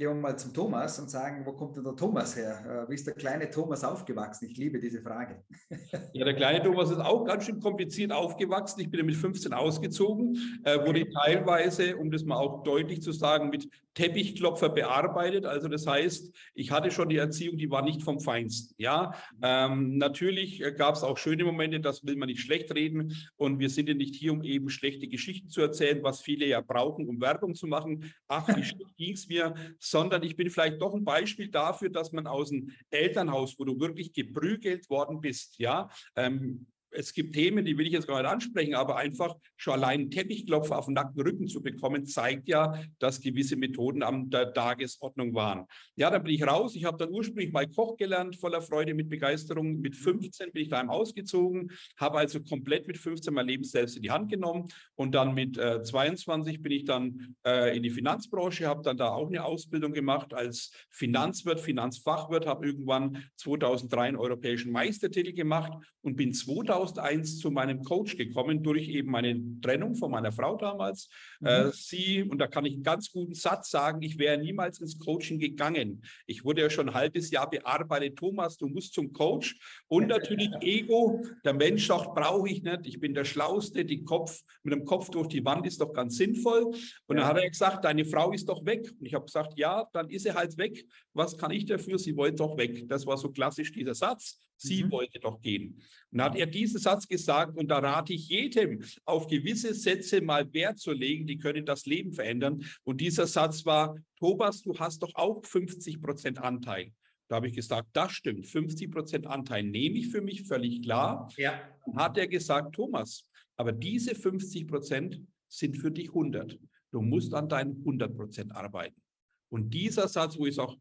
Gehen 0.00 0.08
wir 0.08 0.14
mal 0.14 0.38
zum 0.38 0.54
Thomas 0.54 0.98
und 0.98 1.10
sagen, 1.10 1.44
wo 1.44 1.52
kommt 1.52 1.76
denn 1.76 1.84
der 1.84 1.94
Thomas 1.94 2.34
her? 2.34 2.86
Äh, 2.86 2.90
wie 2.90 2.94
ist 2.94 3.06
der 3.06 3.12
kleine 3.12 3.50
Thomas 3.50 3.84
aufgewachsen? 3.84 4.48
Ich 4.50 4.56
liebe 4.56 4.80
diese 4.80 5.02
Frage. 5.02 5.44
Ja, 6.12 6.24
der 6.24 6.34
kleine 6.34 6.62
Thomas 6.62 6.90
ist 6.90 6.98
auch 6.98 7.24
ganz 7.24 7.44
schön 7.44 7.60
kompliziert 7.60 8.10
aufgewachsen. 8.10 8.80
Ich 8.80 8.90
bin 8.90 9.04
mit 9.06 9.14
15 9.14 9.52
ausgezogen, 9.52 10.60
äh, 10.64 10.78
wurde 10.86 11.08
teilweise, 11.08 11.96
um 11.96 12.10
das 12.10 12.24
mal 12.24 12.36
auch 12.36 12.62
deutlich 12.62 13.02
zu 13.02 13.12
sagen, 13.12 13.50
mit 13.50 13.68
Teppichklopfer 13.94 14.68
bearbeitet. 14.68 15.44
Also 15.44 15.68
das 15.68 15.86
heißt, 15.86 16.32
ich 16.54 16.70
hatte 16.70 16.90
schon 16.90 17.08
die 17.08 17.16
Erziehung, 17.16 17.56
die 17.56 17.70
war 17.70 17.82
nicht 17.82 18.02
vom 18.02 18.20
Feinsten. 18.20 18.74
Ja, 18.78 19.14
ähm, 19.42 19.98
natürlich 19.98 20.62
äh, 20.62 20.72
gab 20.72 20.94
es 20.94 21.02
auch 21.02 21.18
schöne 21.18 21.44
Momente, 21.44 21.80
das 21.80 22.04
will 22.04 22.16
man 22.16 22.28
nicht 22.28 22.40
schlecht 22.40 22.74
reden. 22.74 23.16
Und 23.36 23.58
wir 23.58 23.68
sind 23.68 23.88
ja 23.88 23.94
nicht 23.94 24.14
hier, 24.14 24.32
um 24.32 24.42
eben 24.42 24.70
schlechte 24.70 25.08
Geschichten 25.08 25.48
zu 25.48 25.60
erzählen, 25.60 26.02
was 26.02 26.20
viele 26.20 26.46
ja 26.46 26.60
brauchen, 26.60 27.08
um 27.08 27.20
Werbung 27.20 27.54
zu 27.54 27.66
machen. 27.66 28.12
Ach, 28.28 28.48
wie 28.48 28.62
ging 28.96 29.14
es 29.14 29.28
mir, 29.28 29.54
sondern 29.90 30.22
ich 30.22 30.36
bin 30.36 30.50
vielleicht 30.50 30.80
doch 30.80 30.94
ein 30.94 31.04
Beispiel 31.04 31.48
dafür, 31.48 31.90
dass 31.90 32.12
man 32.12 32.26
aus 32.26 32.50
dem 32.50 32.70
Elternhaus, 32.90 33.58
wo 33.58 33.64
du 33.64 33.78
wirklich 33.80 34.12
geprügelt 34.12 34.88
worden 34.88 35.20
bist, 35.20 35.58
ja, 35.58 35.88
ähm, 36.16 36.66
es 36.90 37.12
gibt 37.12 37.34
Themen, 37.34 37.64
die 37.64 37.76
will 37.78 37.86
ich 37.86 37.92
jetzt 37.92 38.06
gar 38.06 38.20
nicht 38.20 38.30
ansprechen, 38.30 38.74
aber 38.74 38.96
einfach 38.96 39.36
schon 39.56 39.74
allein 39.74 40.00
einen 40.00 40.10
Teppichklopfer 40.10 40.78
auf 40.78 40.86
den 40.86 40.94
nackten 40.94 41.22
Rücken 41.22 41.46
zu 41.46 41.62
bekommen, 41.62 42.06
zeigt 42.06 42.48
ja, 42.48 42.74
dass 42.98 43.20
gewisse 43.20 43.56
Methoden 43.56 44.02
an 44.02 44.30
der 44.30 44.52
Tagesordnung 44.52 45.34
waren. 45.34 45.66
Ja, 45.96 46.10
dann 46.10 46.22
bin 46.22 46.34
ich 46.34 46.46
raus. 46.46 46.74
Ich 46.74 46.84
habe 46.84 46.98
dann 46.98 47.10
ursprünglich 47.10 47.52
mal 47.52 47.68
Koch 47.68 47.96
gelernt, 47.96 48.36
voller 48.36 48.62
Freude, 48.62 48.94
mit 48.94 49.08
Begeisterung. 49.08 49.80
Mit 49.80 49.96
15 49.96 50.52
bin 50.52 50.62
ich 50.62 50.68
daheim 50.68 50.90
ausgezogen, 50.90 51.70
habe 51.96 52.18
also 52.18 52.40
komplett 52.40 52.86
mit 52.86 52.98
15 52.98 53.32
mein 53.32 53.46
Leben 53.46 53.64
selbst 53.64 53.96
in 53.96 54.02
die 54.02 54.10
Hand 54.10 54.30
genommen. 54.30 54.68
Und 54.94 55.14
dann 55.14 55.34
mit 55.34 55.58
äh, 55.58 55.82
22 55.82 56.62
bin 56.62 56.72
ich 56.72 56.84
dann 56.84 57.36
äh, 57.46 57.76
in 57.76 57.82
die 57.82 57.90
Finanzbranche, 57.90 58.66
habe 58.66 58.82
dann 58.82 58.96
da 58.96 59.08
auch 59.10 59.28
eine 59.28 59.44
Ausbildung 59.44 59.92
gemacht 59.92 60.34
als 60.34 60.72
Finanzwirt, 60.90 61.60
Finanzfachwirt, 61.60 62.46
habe 62.46 62.66
irgendwann 62.66 63.24
2003 63.36 64.00
einen 64.00 64.16
europäischen 64.16 64.72
Meistertitel 64.72 65.32
gemacht 65.32 65.72
und 66.02 66.16
bin 66.16 66.32
2000 66.32 66.79
2001 66.86 67.38
zu 67.38 67.50
meinem 67.50 67.82
Coach 67.82 68.16
gekommen, 68.16 68.62
durch 68.62 68.88
eben 68.88 69.10
meine 69.10 69.40
Trennung 69.60 69.94
von 69.94 70.10
meiner 70.10 70.32
Frau 70.32 70.56
damals. 70.56 71.08
Mhm. 71.40 71.46
Äh, 71.46 71.72
sie, 71.72 72.22
und 72.22 72.38
da 72.38 72.46
kann 72.46 72.64
ich 72.64 72.74
einen 72.74 72.82
ganz 72.82 73.10
guten 73.10 73.34
Satz 73.34 73.70
sagen, 73.70 74.02
ich 74.02 74.18
wäre 74.18 74.38
niemals 74.38 74.80
ins 74.80 74.98
Coaching 74.98 75.38
gegangen. 75.38 76.02
Ich 76.26 76.44
wurde 76.44 76.62
ja 76.62 76.70
schon 76.70 76.88
ein 76.88 76.94
halbes 76.94 77.30
Jahr 77.30 77.48
bearbeitet, 77.48 78.16
Thomas, 78.16 78.56
du 78.56 78.68
musst 78.68 78.94
zum 78.94 79.12
Coach. 79.12 79.58
Und 79.88 80.08
natürlich 80.08 80.50
Ego, 80.60 81.22
der 81.44 81.54
Mensch 81.54 81.86
sagt, 81.86 82.14
brauche 82.14 82.48
ich 82.48 82.62
nicht, 82.62 82.86
ich 82.86 83.00
bin 83.00 83.14
der 83.14 83.24
Schlauste, 83.24 83.84
die 83.84 84.04
Kopf, 84.04 84.40
mit 84.62 84.74
dem 84.74 84.84
Kopf 84.84 85.10
durch 85.10 85.28
die 85.28 85.44
Wand 85.44 85.66
ist 85.66 85.80
doch 85.80 85.92
ganz 85.92 86.16
sinnvoll. 86.16 86.64
Und 86.64 86.76
ja. 87.08 87.14
dann 87.14 87.26
hat 87.26 87.38
er 87.38 87.48
gesagt, 87.48 87.84
deine 87.84 88.04
Frau 88.04 88.32
ist 88.32 88.48
doch 88.48 88.64
weg. 88.64 88.90
Und 88.98 89.06
ich 89.06 89.14
habe 89.14 89.24
gesagt, 89.24 89.58
ja, 89.58 89.86
dann 89.92 90.08
ist 90.08 90.22
sie 90.22 90.32
halt 90.32 90.56
weg. 90.58 90.84
Was 91.12 91.36
kann 91.36 91.50
ich 91.50 91.66
dafür? 91.66 91.98
Sie 91.98 92.16
wollte 92.16 92.36
doch 92.36 92.56
weg. 92.56 92.88
Das 92.88 93.06
war 93.06 93.16
so 93.16 93.30
klassisch 93.30 93.72
dieser 93.72 93.94
Satz. 93.94 94.40
Sie 94.60 94.84
mhm. 94.84 94.90
wollte 94.90 95.18
doch 95.20 95.40
gehen. 95.40 95.74
Und 96.10 96.18
dann 96.18 96.26
hat 96.26 96.36
er 96.36 96.46
diesen 96.46 96.78
Satz 96.78 97.08
gesagt, 97.08 97.56
und 97.56 97.68
da 97.68 97.78
rate 97.78 98.12
ich 98.12 98.28
jedem, 98.28 98.82
auf 99.04 99.26
gewisse 99.26 99.74
Sätze 99.74 100.20
mal 100.20 100.52
Wert 100.52 100.78
zu 100.78 100.92
legen, 100.92 101.26
die 101.26 101.38
können 101.38 101.64
das 101.64 101.86
Leben 101.86 102.12
verändern. 102.12 102.62
Und 102.84 103.00
dieser 103.00 103.26
Satz 103.26 103.64
war, 103.64 103.96
Thomas, 104.18 104.62
du 104.62 104.78
hast 104.78 105.02
doch 105.02 105.14
auch 105.14 105.44
50 105.44 106.02
Prozent 106.02 106.38
Anteil. 106.38 106.92
Da 107.28 107.36
habe 107.36 107.48
ich 107.48 107.54
gesagt, 107.54 107.88
das 107.94 108.12
stimmt, 108.12 108.46
50 108.46 108.90
Prozent 108.90 109.26
Anteil 109.26 109.62
nehme 109.62 109.98
ich 109.98 110.08
für 110.08 110.20
mich, 110.20 110.42
völlig 110.42 110.82
klar. 110.82 111.32
Ja. 111.38 111.62
Dann 111.86 111.96
hat 111.96 112.18
er 112.18 112.26
gesagt, 112.26 112.74
Thomas, 112.74 113.24
aber 113.56 113.72
diese 113.72 114.14
50 114.14 114.66
Prozent 114.66 115.22
sind 115.48 115.78
für 115.78 115.90
dich 115.90 116.08
100. 116.08 116.58
Du 116.90 117.00
musst 117.00 117.32
an 117.32 117.48
deinen 117.48 117.78
100 117.78 118.14
Prozent 118.14 118.54
arbeiten. 118.54 119.00
Und 119.48 119.72
dieser 119.72 120.08
Satz, 120.08 120.38
wo 120.38 120.46
ich 120.46 120.56
sage, 120.56 120.76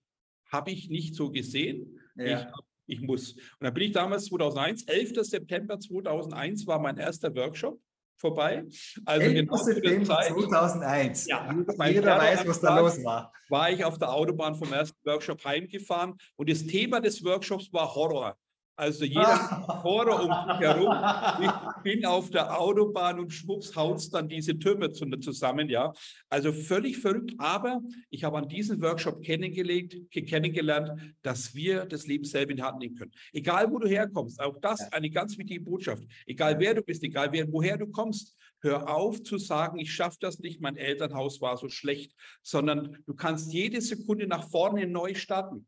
habe 0.52 0.72
ich 0.72 0.90
nicht 0.90 1.16
so 1.16 1.32
gesehen. 1.32 2.00
Ja. 2.16 2.42
Ich, 2.42 2.48
ich 2.90 3.02
muss. 3.02 3.34
Und 3.34 3.62
dann 3.62 3.74
bin 3.74 3.84
ich 3.84 3.92
damals 3.92 4.26
2001, 4.26 4.84
11. 4.84 5.14
September 5.22 5.80
2001 5.80 6.68
war 6.68 6.80
mein 6.80 6.98
erster 6.98 7.34
Workshop 7.36 7.80
vorbei. 8.20 8.66
Also 9.06 9.22
11. 9.22 9.34
genau 9.34 9.58
September 9.58 10.06
Zeit, 10.06 10.28
2001. 10.28 11.28
Ja, 11.28 11.56
Jeder 11.88 12.18
weiß, 12.18 12.48
was 12.48 12.62
da 12.62 12.80
los 12.80 13.04
war. 13.04 13.32
War 13.50 13.72
ich 13.72 13.84
auf 13.84 13.98
der 13.98 14.14
Autobahn 14.14 14.56
vom 14.56 14.72
ersten 14.74 14.98
Workshop 15.06 15.44
heimgefahren 15.46 16.16
und 16.36 16.50
das 16.50 16.66
Thema 16.66 17.00
des 17.00 17.24
Workshops 17.24 17.72
war 17.72 17.96
Horror. 17.96 18.38
Also 18.80 19.04
jeder 19.20 19.84
Horror 19.84 20.24
um 20.24 20.48
mich 20.48 20.60
herum. 20.60 20.96
Ich 21.42 21.84
bin 21.84 22.06
auf 22.06 22.30
der 22.30 22.58
Autobahn 22.58 23.20
und 23.20 23.32
schwupps 23.32 23.76
haut 23.76 24.02
dann 24.14 24.30
diese 24.30 24.58
Türme 24.58 24.92
zusammen, 24.92 25.68
ja. 25.68 25.92
Also 26.30 26.54
völlig 26.54 26.98
verrückt. 26.98 27.34
Aber 27.38 27.82
ich 28.10 28.24
habe 28.24 28.38
an 28.38 28.48
diesem 28.48 28.82
Workshop 28.82 29.22
kennengelernt, 29.22 29.96
kennengelernt, 30.12 30.92
dass 31.22 31.54
wir 31.54 31.86
das 31.86 32.08
Leben 32.08 32.24
selber 32.24 32.52
in 32.52 32.58
die 32.58 32.64
Hand 32.64 32.80
nehmen 32.80 32.96
können. 32.96 33.12
Egal, 33.34 33.70
wo 33.70 33.80
du 33.80 33.88
herkommst. 33.88 34.40
Auch 34.40 34.58
das 34.62 34.92
eine 34.94 35.10
ganz 35.10 35.38
wichtige 35.38 35.60
Botschaft. 35.60 36.04
Egal, 36.26 36.58
wer 36.60 36.74
du 36.74 36.82
bist, 36.82 37.04
egal, 37.04 37.30
wer, 37.34 37.52
woher 37.52 37.78
du 37.78 37.88
kommst. 37.88 38.38
Hör 38.62 38.94
auf 38.94 39.24
zu 39.24 39.38
sagen, 39.38 39.80
ich 39.80 39.94
schaffe 39.94 40.18
das 40.22 40.40
nicht, 40.40 40.62
mein 40.62 40.76
Elternhaus 40.76 41.42
war 41.42 41.58
so 41.58 41.70
schlecht, 41.70 42.14
sondern 42.44 42.98
du 43.06 43.14
kannst 43.14 43.54
jede 43.54 43.80
Sekunde 43.82 44.28
nach 44.28 44.50
vorne 44.50 44.86
neu 44.86 45.14
starten. 45.16 45.66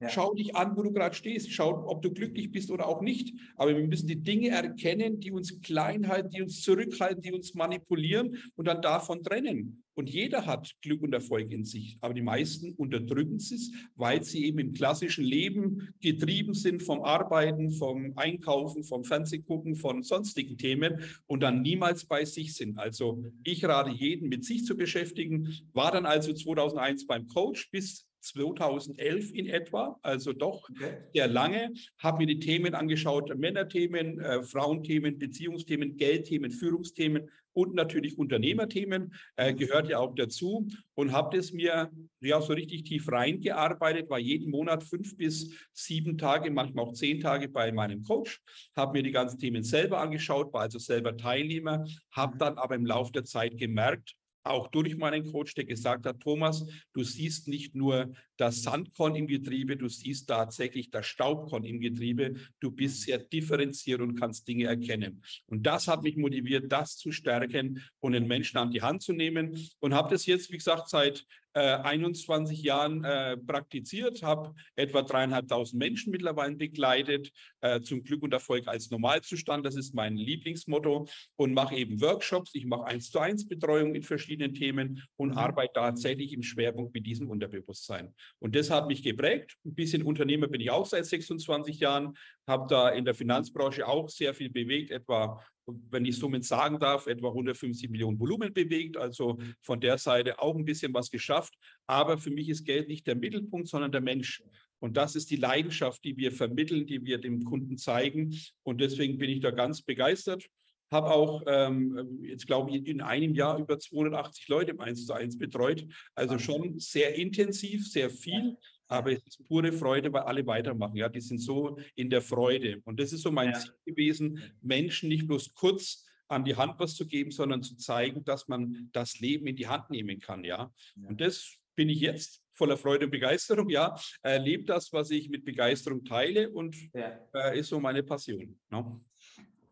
Ja. 0.00 0.08
Schau 0.08 0.32
dich 0.32 0.56
an, 0.56 0.76
wo 0.76 0.82
du 0.82 0.92
gerade 0.92 1.14
stehst. 1.14 1.52
Schau, 1.52 1.86
ob 1.86 2.00
du 2.00 2.10
glücklich 2.10 2.50
bist 2.50 2.70
oder 2.70 2.88
auch 2.88 3.02
nicht. 3.02 3.34
Aber 3.56 3.76
wir 3.76 3.86
müssen 3.86 4.06
die 4.08 4.22
Dinge 4.22 4.48
erkennen, 4.48 5.20
die 5.20 5.30
uns 5.30 5.60
klein 5.60 6.08
halten, 6.08 6.30
die 6.30 6.40
uns 6.40 6.62
zurückhalten, 6.62 7.20
die 7.20 7.32
uns 7.32 7.54
manipulieren 7.54 8.38
und 8.56 8.66
dann 8.66 8.80
davon 8.80 9.22
trennen. 9.22 9.84
Und 9.92 10.08
jeder 10.08 10.46
hat 10.46 10.74
Glück 10.80 11.02
und 11.02 11.12
Erfolg 11.12 11.52
in 11.52 11.66
sich. 11.66 11.98
Aber 12.00 12.14
die 12.14 12.22
meisten 12.22 12.72
unterdrücken 12.72 13.36
es, 13.36 13.70
weil 13.94 14.24
sie 14.24 14.46
eben 14.46 14.58
im 14.58 14.72
klassischen 14.72 15.24
Leben 15.24 15.92
getrieben 16.00 16.54
sind 16.54 16.82
vom 16.82 17.02
Arbeiten, 17.02 17.70
vom 17.70 18.14
Einkaufen, 18.16 18.82
vom 18.84 19.04
Fernsehgucken, 19.04 19.76
von 19.76 20.02
sonstigen 20.02 20.56
Themen 20.56 21.02
und 21.26 21.42
dann 21.42 21.60
niemals 21.60 22.06
bei 22.06 22.24
sich 22.24 22.54
sind. 22.54 22.78
Also 22.78 23.22
ich 23.44 23.62
rate 23.66 23.90
jeden, 23.90 24.30
mit 24.30 24.46
sich 24.46 24.64
zu 24.64 24.74
beschäftigen. 24.78 25.54
War 25.74 25.92
dann 25.92 26.06
also 26.06 26.32
2001 26.32 27.06
beim 27.06 27.26
Coach 27.26 27.70
bis 27.70 28.09
2011 28.20 29.32
in 29.32 29.46
etwa, 29.46 29.98
also 30.02 30.32
doch 30.32 30.68
okay. 30.70 30.98
sehr 31.14 31.28
lange, 31.28 31.72
habe 31.98 32.18
mir 32.18 32.26
die 32.26 32.38
Themen 32.38 32.74
angeschaut, 32.74 33.36
Männerthemen, 33.36 34.20
äh, 34.20 34.42
Frauenthemen, 34.42 35.18
Beziehungsthemen, 35.18 35.96
Geldthemen, 35.96 36.50
Führungsthemen 36.50 37.30
und 37.52 37.74
natürlich 37.74 38.18
Unternehmerthemen, 38.18 39.12
äh, 39.36 39.54
gehört 39.54 39.88
ja 39.88 39.98
auch 39.98 40.14
dazu 40.14 40.68
und 40.94 41.12
habe 41.12 41.36
das 41.36 41.52
mir 41.52 41.90
ja 42.20 42.40
so 42.40 42.52
richtig 42.52 42.84
tief 42.84 43.10
reingearbeitet, 43.10 44.08
war 44.08 44.18
jeden 44.18 44.50
Monat 44.50 44.84
fünf 44.84 45.16
bis 45.16 45.52
sieben 45.72 46.16
Tage, 46.18 46.50
manchmal 46.50 46.84
auch 46.84 46.92
zehn 46.92 47.20
Tage 47.20 47.48
bei 47.48 47.72
meinem 47.72 48.02
Coach, 48.02 48.40
habe 48.76 48.92
mir 48.92 49.02
die 49.02 49.10
ganzen 49.10 49.38
Themen 49.38 49.62
selber 49.62 50.00
angeschaut, 50.00 50.52
war 50.52 50.62
also 50.62 50.78
selber 50.78 51.16
Teilnehmer, 51.16 51.86
habe 52.12 52.34
mhm. 52.34 52.38
dann 52.38 52.58
aber 52.58 52.74
im 52.74 52.86
Laufe 52.86 53.12
der 53.12 53.24
Zeit 53.24 53.58
gemerkt, 53.58 54.14
auch 54.42 54.68
durch 54.68 54.96
meinen 54.96 55.30
Coach, 55.30 55.54
der 55.54 55.64
gesagt 55.64 56.06
hat, 56.06 56.20
Thomas, 56.20 56.64
du 56.92 57.02
siehst 57.02 57.48
nicht 57.48 57.74
nur 57.74 58.12
das 58.40 58.62
Sandkorn 58.62 59.14
im 59.14 59.26
Getriebe, 59.26 59.76
du 59.76 59.88
siehst 59.88 60.28
tatsächlich 60.28 60.90
das 60.90 61.06
Staubkorn 61.06 61.64
im 61.64 61.80
Getriebe. 61.80 62.34
Du 62.60 62.70
bist 62.70 63.02
sehr 63.02 63.18
differenziert 63.18 64.00
und 64.00 64.18
kannst 64.18 64.48
Dinge 64.48 64.64
erkennen. 64.64 65.22
Und 65.46 65.64
das 65.64 65.88
hat 65.88 66.02
mich 66.02 66.16
motiviert, 66.16 66.72
das 66.72 66.96
zu 66.96 67.12
stärken 67.12 67.82
und 68.00 68.12
den 68.12 68.26
Menschen 68.26 68.58
an 68.58 68.70
die 68.70 68.82
Hand 68.82 69.02
zu 69.02 69.12
nehmen. 69.12 69.58
Und 69.80 69.94
habe 69.94 70.10
das 70.10 70.26
jetzt, 70.26 70.50
wie 70.50 70.56
gesagt, 70.56 70.88
seit 70.88 71.26
äh, 71.52 71.60
21 71.60 72.62
Jahren 72.62 73.04
äh, 73.04 73.36
praktiziert, 73.36 74.22
habe 74.22 74.54
etwa 74.76 75.02
dreieinhalbtausend 75.02 75.78
Menschen 75.78 76.12
mittlerweile 76.12 76.54
begleitet, 76.54 77.32
äh, 77.60 77.80
zum 77.80 78.02
Glück 78.02 78.22
und 78.22 78.32
Erfolg 78.32 78.68
als 78.68 78.90
Normalzustand. 78.90 79.66
Das 79.66 79.74
ist 79.74 79.94
mein 79.94 80.16
Lieblingsmotto 80.16 81.08
und 81.36 81.54
mache 81.54 81.74
eben 81.74 82.00
Workshops. 82.00 82.54
Ich 82.54 82.66
mache 82.66 82.84
eins 82.84 83.10
zu 83.10 83.18
eins 83.18 83.48
Betreuung 83.48 83.94
in 83.94 84.02
verschiedenen 84.02 84.54
Themen 84.54 85.02
und 85.16 85.30
mhm. 85.30 85.38
arbeite 85.38 85.72
tatsächlich 85.74 86.32
im 86.32 86.42
Schwerpunkt 86.42 86.94
mit 86.94 87.06
diesem 87.06 87.28
Unterbewusstsein. 87.28 88.14
Und 88.38 88.54
das 88.56 88.70
hat 88.70 88.86
mich 88.86 89.02
geprägt. 89.02 89.56
Ein 89.64 89.74
bisschen 89.74 90.02
Unternehmer 90.02 90.48
bin 90.48 90.60
ich 90.60 90.70
auch 90.70 90.86
seit 90.86 91.06
26 91.06 91.80
Jahren, 91.80 92.16
habe 92.46 92.66
da 92.68 92.90
in 92.90 93.04
der 93.04 93.14
Finanzbranche 93.14 93.86
auch 93.86 94.08
sehr 94.08 94.34
viel 94.34 94.50
bewegt, 94.50 94.90
etwa, 94.90 95.42
wenn 95.66 96.04
ich 96.04 96.18
Summen 96.18 96.42
sagen 96.42 96.78
darf, 96.78 97.06
etwa 97.06 97.28
150 97.28 97.90
Millionen 97.90 98.18
Volumen 98.18 98.52
bewegt. 98.52 98.96
Also 98.96 99.38
von 99.60 99.80
der 99.80 99.98
Seite 99.98 100.40
auch 100.40 100.56
ein 100.56 100.64
bisschen 100.64 100.94
was 100.94 101.10
geschafft. 101.10 101.54
Aber 101.86 102.18
für 102.18 102.30
mich 102.30 102.48
ist 102.48 102.64
Geld 102.64 102.88
nicht 102.88 103.06
der 103.06 103.16
Mittelpunkt, 103.16 103.68
sondern 103.68 103.92
der 103.92 104.00
Mensch. 104.00 104.42
Und 104.78 104.96
das 104.96 105.14
ist 105.14 105.30
die 105.30 105.36
Leidenschaft, 105.36 106.02
die 106.04 106.16
wir 106.16 106.32
vermitteln, 106.32 106.86
die 106.86 107.04
wir 107.04 107.18
dem 107.18 107.44
Kunden 107.44 107.76
zeigen. 107.76 108.34
Und 108.62 108.80
deswegen 108.80 109.18
bin 109.18 109.30
ich 109.30 109.40
da 109.40 109.50
ganz 109.50 109.82
begeistert 109.82 110.48
habe 110.90 111.10
auch 111.10 111.42
ähm, 111.46 112.18
jetzt, 112.22 112.46
glaube 112.46 112.70
ich, 112.70 112.86
in 112.86 113.00
einem 113.00 113.34
Jahr 113.34 113.58
über 113.58 113.78
280 113.78 114.48
Leute 114.48 114.70
im 114.72 114.80
1 114.80 115.06
zu 115.06 115.12
1 115.12 115.38
betreut. 115.38 115.86
Also 116.14 116.38
schon 116.38 116.78
sehr 116.78 117.14
intensiv, 117.14 117.88
sehr 117.88 118.10
viel, 118.10 118.56
aber 118.88 119.12
es 119.12 119.24
ist 119.24 119.44
pure 119.46 119.72
Freude, 119.72 120.12
weil 120.12 120.22
alle 120.22 120.46
weitermachen. 120.46 120.96
Ja, 120.96 121.08
die 121.08 121.20
sind 121.20 121.38
so 121.38 121.78
in 121.94 122.10
der 122.10 122.22
Freude. 122.22 122.80
Und 122.84 122.98
das 122.98 123.12
ist 123.12 123.22
so 123.22 123.30
mein 123.30 123.50
ja. 123.50 123.58
Ziel 123.58 123.72
gewesen, 123.86 124.40
Menschen 124.60 125.08
nicht 125.08 125.26
bloß 125.26 125.54
kurz 125.54 126.06
an 126.28 126.44
die 126.44 126.56
Hand 126.56 126.74
was 126.78 126.94
zu 126.94 127.06
geben, 127.06 127.30
sondern 127.30 127.62
zu 127.62 127.76
zeigen, 127.76 128.24
dass 128.24 128.48
man 128.48 128.88
das 128.92 129.18
Leben 129.20 129.46
in 129.46 129.56
die 129.56 129.66
Hand 129.66 129.90
nehmen 129.90 130.20
kann. 130.20 130.44
Ja, 130.44 130.72
ja. 130.96 131.08
und 131.08 131.20
das 131.20 131.56
bin 131.74 131.88
ich 131.88 132.00
jetzt 132.00 132.42
voller 132.52 132.76
Freude 132.76 133.06
und 133.06 133.10
Begeisterung. 133.10 133.68
Ja, 133.68 133.96
erlebe 134.22 134.64
das, 134.64 134.92
was 134.92 135.10
ich 135.10 135.28
mit 135.28 135.44
Begeisterung 135.44 136.04
teile 136.04 136.50
und 136.50 136.76
ja. 136.92 137.18
äh, 137.34 137.58
ist 137.58 137.68
so 137.68 137.80
meine 137.80 138.02
Passion. 138.02 138.58
Ne? 138.70 139.00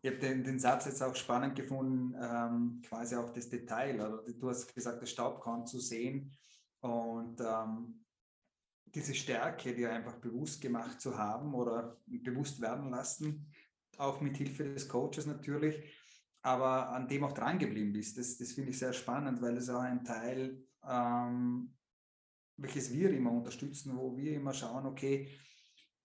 Ich 0.01 0.09
habe 0.09 0.19
den, 0.19 0.43
den 0.43 0.59
Satz 0.59 0.85
jetzt 0.85 1.03
auch 1.03 1.15
spannend 1.15 1.55
gefunden, 1.55 2.15
ähm, 2.21 2.81
quasi 2.87 3.15
auch 3.15 3.31
das 3.31 3.49
Detail. 3.49 3.95
Oder 3.95 4.23
du 4.33 4.49
hast 4.49 4.73
gesagt, 4.73 5.01
das 5.01 5.11
Staubkorn 5.11 5.65
zu 5.65 5.79
sehen 5.79 6.31
und 6.79 7.41
ähm, 7.41 8.05
diese 8.85 9.13
Stärke, 9.13 9.75
die 9.75 9.85
einfach 9.85 10.15
bewusst 10.15 10.61
gemacht 10.61 11.01
zu 11.01 11.17
haben 11.17 11.53
oder 11.53 11.97
bewusst 12.05 12.61
werden 12.61 12.89
lassen, 12.89 13.51
auch 13.97 14.21
mit 14.21 14.37
Hilfe 14.37 14.73
des 14.73 14.87
Coaches 14.87 15.25
natürlich, 15.25 15.93
aber 16.41 16.89
an 16.89 17.07
dem 17.07 17.25
auch 17.25 17.33
dran 17.33 17.59
geblieben 17.59 17.91
bist. 17.91 18.17
Das, 18.17 18.37
das 18.37 18.53
finde 18.53 18.71
ich 18.71 18.79
sehr 18.79 18.93
spannend, 18.93 19.41
weil 19.41 19.57
es 19.57 19.69
auch 19.69 19.81
ein 19.81 20.05
Teil, 20.05 20.63
ähm, 20.87 21.75
welches 22.55 22.93
wir 22.93 23.11
immer 23.11 23.31
unterstützen, 23.31 23.97
wo 23.97 24.15
wir 24.15 24.33
immer 24.33 24.53
schauen, 24.53 24.85
okay, 24.85 25.29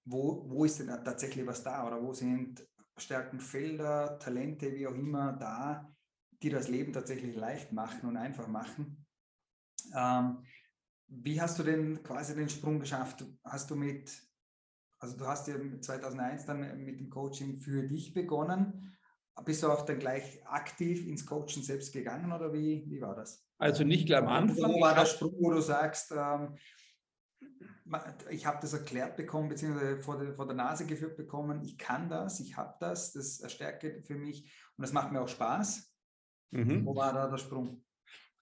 wo, 0.04 0.44
wo 0.50 0.64
ist 0.64 0.80
denn 0.80 0.88
tatsächlich 0.88 1.46
was 1.46 1.62
da 1.62 1.86
oder 1.86 2.02
wo 2.02 2.12
sind 2.12 2.66
Stärken, 2.96 3.40
Felder, 3.40 4.18
Talente, 4.18 4.74
wie 4.74 4.86
auch 4.86 4.94
immer, 4.94 5.32
da, 5.32 5.92
die 6.42 6.50
das 6.50 6.68
Leben 6.68 6.92
tatsächlich 6.92 7.34
leicht 7.36 7.72
machen 7.72 8.08
und 8.08 8.16
einfach 8.16 8.46
machen. 8.46 9.06
Ähm, 9.96 10.44
wie 11.08 11.40
hast 11.40 11.58
du 11.58 11.62
denn 11.62 12.02
quasi 12.02 12.34
den 12.34 12.48
Sprung 12.48 12.80
geschafft? 12.80 13.24
Hast 13.44 13.70
du 13.70 13.76
mit, 13.76 14.10
also 14.98 15.16
du 15.16 15.26
hast 15.26 15.48
ja 15.48 15.54
2001 15.80 16.46
dann 16.46 16.84
mit 16.84 17.00
dem 17.00 17.10
Coaching 17.10 17.58
für 17.58 17.82
dich 17.82 18.14
begonnen. 18.14 18.96
Bist 19.44 19.62
du 19.62 19.68
auch 19.68 19.82
dann 19.84 19.98
gleich 19.98 20.46
aktiv 20.46 21.06
ins 21.06 21.26
Coaching 21.26 21.62
selbst 21.62 21.92
gegangen 21.92 22.32
oder 22.32 22.52
wie, 22.52 22.84
wie 22.88 23.00
war 23.00 23.16
das? 23.16 23.44
Also 23.58 23.84
nicht 23.84 24.06
gleich 24.06 24.20
am 24.20 24.28
Anfang. 24.28 24.72
Wo 24.72 24.80
war 24.80 24.94
der 24.94 25.06
Sprung, 25.06 25.34
wo 25.40 25.50
du 25.50 25.60
sagst, 25.60 26.12
ähm, 26.12 26.56
ich 28.30 28.46
habe 28.46 28.58
das 28.60 28.72
erklärt 28.72 29.16
bekommen, 29.16 29.48
beziehungsweise 29.48 30.02
vor 30.02 30.18
der, 30.18 30.34
vor 30.34 30.46
der 30.46 30.56
Nase 30.56 30.86
geführt 30.86 31.16
bekommen, 31.16 31.62
ich 31.62 31.78
kann 31.78 32.08
das, 32.08 32.40
ich 32.40 32.56
habe 32.56 32.74
das, 32.80 33.12
das 33.12 33.40
erstärkt 33.40 34.06
für 34.06 34.16
mich 34.16 34.44
und 34.76 34.82
das 34.82 34.92
macht 34.92 35.12
mir 35.12 35.20
auch 35.20 35.28
Spaß. 35.28 35.92
Mhm. 36.50 36.86
Wo 36.86 36.94
war 36.94 37.12
da 37.12 37.28
der 37.28 37.38
Sprung? 37.38 37.84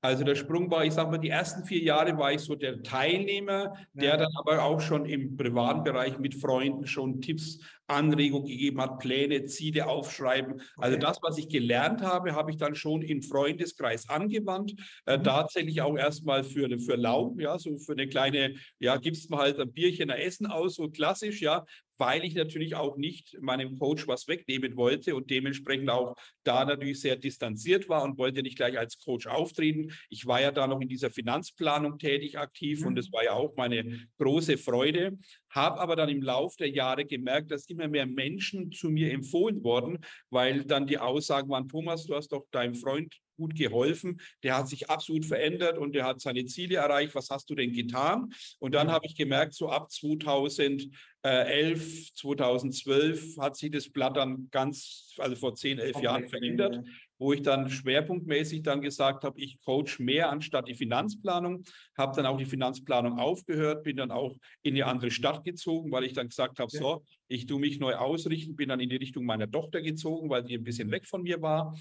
Also 0.04 0.24
der 0.24 0.34
Sprung 0.34 0.68
war, 0.68 0.84
ich 0.84 0.94
sage 0.94 1.12
mal, 1.12 1.18
die 1.18 1.28
ersten 1.28 1.64
vier 1.64 1.80
Jahre 1.80 2.18
war 2.18 2.32
ich 2.32 2.40
so 2.40 2.56
der 2.56 2.82
Teilnehmer, 2.82 3.76
der 3.92 4.10
ja. 4.10 4.16
dann 4.16 4.32
aber 4.36 4.64
auch 4.64 4.80
schon 4.80 5.06
im 5.06 5.36
privaten 5.36 5.84
Bereich 5.84 6.18
mit 6.18 6.34
Freunden 6.34 6.88
schon 6.88 7.20
Tipps, 7.20 7.60
Anregungen 7.86 8.46
gegeben 8.46 8.80
hat, 8.80 8.98
Pläne, 8.98 9.44
Ziele 9.44 9.86
aufschreiben. 9.86 10.54
Also 10.54 10.64
okay. 10.76 10.92
Also 10.92 10.98
das, 10.98 11.18
was 11.22 11.38
ich 11.38 11.48
gelernt 11.48 12.02
habe, 12.02 12.34
habe 12.34 12.50
ich 12.50 12.56
dann 12.56 12.74
schon 12.74 13.02
im 13.02 13.22
Freundeskreis 13.22 14.08
angewandt. 14.08 14.74
Äh, 15.06 15.18
mhm. 15.18 15.24
tatsächlich 15.24 15.80
auch 15.82 15.96
erstmal 15.96 16.42
für, 16.42 16.80
für 16.80 16.96
Lau, 16.96 17.36
ja, 17.38 17.56
so 17.58 17.78
für 17.78 17.92
eine 17.92 18.08
kleine, 18.08 18.54
ja, 18.80 18.96
gibst 18.96 19.30
mal 19.30 19.38
halt 19.38 19.60
ein 19.60 19.72
Bierchen, 19.72 20.10
ein 20.10 20.18
Essen 20.18 20.46
aus, 20.46 20.74
so 20.74 20.88
klassisch, 20.88 21.40
ja 21.40 21.64
weil 22.02 22.24
ich 22.24 22.34
natürlich 22.34 22.74
auch 22.74 22.96
nicht 22.96 23.38
meinem 23.40 23.78
Coach 23.78 24.08
was 24.08 24.26
wegnehmen 24.26 24.76
wollte 24.76 25.14
und 25.14 25.30
dementsprechend 25.30 25.88
auch 25.88 26.16
da 26.42 26.64
natürlich 26.64 27.00
sehr 27.00 27.14
distanziert 27.14 27.88
war 27.88 28.02
und 28.02 28.18
wollte 28.18 28.42
nicht 28.42 28.56
gleich 28.56 28.76
als 28.76 28.98
Coach 28.98 29.28
auftreten. 29.28 29.92
Ich 30.10 30.26
war 30.26 30.40
ja 30.40 30.50
da 30.50 30.66
noch 30.66 30.80
in 30.80 30.88
dieser 30.88 31.10
Finanzplanung 31.10 31.98
tätig 31.98 32.36
aktiv 32.40 32.80
mhm. 32.80 32.88
und 32.88 32.94
das 32.96 33.12
war 33.12 33.22
ja 33.22 33.34
auch 33.34 33.54
meine 33.56 34.00
große 34.18 34.58
Freude. 34.58 35.16
Habe 35.48 35.78
aber 35.78 35.94
dann 35.94 36.08
im 36.08 36.22
Laufe 36.22 36.56
der 36.58 36.70
Jahre 36.70 37.04
gemerkt, 37.04 37.52
dass 37.52 37.66
immer 37.66 37.86
mehr 37.86 38.06
Menschen 38.06 38.72
zu 38.72 38.90
mir 38.90 39.12
empfohlen 39.12 39.62
wurden, 39.62 39.98
weil 40.28 40.64
dann 40.64 40.88
die 40.88 40.98
Aussagen 40.98 41.50
waren, 41.50 41.68
Thomas, 41.68 42.04
du 42.06 42.16
hast 42.16 42.32
doch 42.32 42.48
deinem 42.50 42.74
Freund 42.74 43.14
gut 43.42 43.56
geholfen. 43.56 44.20
Der 44.42 44.56
hat 44.56 44.68
sich 44.68 44.88
absolut 44.88 45.26
verändert 45.26 45.76
und 45.78 45.94
der 45.94 46.06
hat 46.06 46.20
seine 46.20 46.44
Ziele 46.46 46.76
erreicht. 46.76 47.16
Was 47.16 47.28
hast 47.30 47.50
du 47.50 47.56
denn 47.56 47.72
getan? 47.72 48.32
Und 48.60 48.74
dann 48.74 48.92
habe 48.92 49.06
ich 49.06 49.16
gemerkt, 49.16 49.54
so 49.54 49.68
ab 49.68 49.90
2011, 49.90 52.14
2012 52.14 53.38
hat 53.38 53.56
sich 53.56 53.72
das 53.72 53.88
Blatt 53.88 54.16
dann 54.16 54.48
ganz, 54.50 55.14
also 55.18 55.36
vor 55.36 55.54
10, 55.54 55.78
11 55.78 56.02
Jahren 56.02 56.28
verändert 56.28 56.84
wo 57.22 57.32
ich 57.32 57.42
dann 57.42 57.70
schwerpunktmäßig 57.70 58.64
dann 58.64 58.82
gesagt 58.82 59.22
habe, 59.22 59.40
ich 59.40 59.60
coach 59.60 60.00
mehr 60.00 60.28
anstatt 60.28 60.66
die 60.66 60.74
Finanzplanung, 60.74 61.62
habe 61.96 62.16
dann 62.16 62.26
auch 62.26 62.36
die 62.36 62.46
Finanzplanung 62.46 63.20
aufgehört, 63.20 63.84
bin 63.84 63.96
dann 63.96 64.10
auch 64.10 64.36
in 64.62 64.74
eine 64.74 64.86
andere 64.86 65.12
Stadt 65.12 65.44
gezogen, 65.44 65.92
weil 65.92 66.02
ich 66.02 66.14
dann 66.14 66.28
gesagt 66.28 66.58
habe, 66.58 66.70
ja. 66.72 66.80
so, 66.80 67.04
ich 67.28 67.46
tue 67.46 67.60
mich 67.60 67.78
neu 67.78 67.94
ausrichten, 67.94 68.56
bin 68.56 68.70
dann 68.70 68.80
in 68.80 68.90
die 68.90 68.96
Richtung 68.96 69.24
meiner 69.24 69.48
Tochter 69.48 69.80
gezogen, 69.80 70.28
weil 70.30 70.42
die 70.42 70.56
ein 70.56 70.64
bisschen 70.64 70.90
weg 70.90 71.06
von 71.06 71.22
mir 71.22 71.40
war 71.40 71.72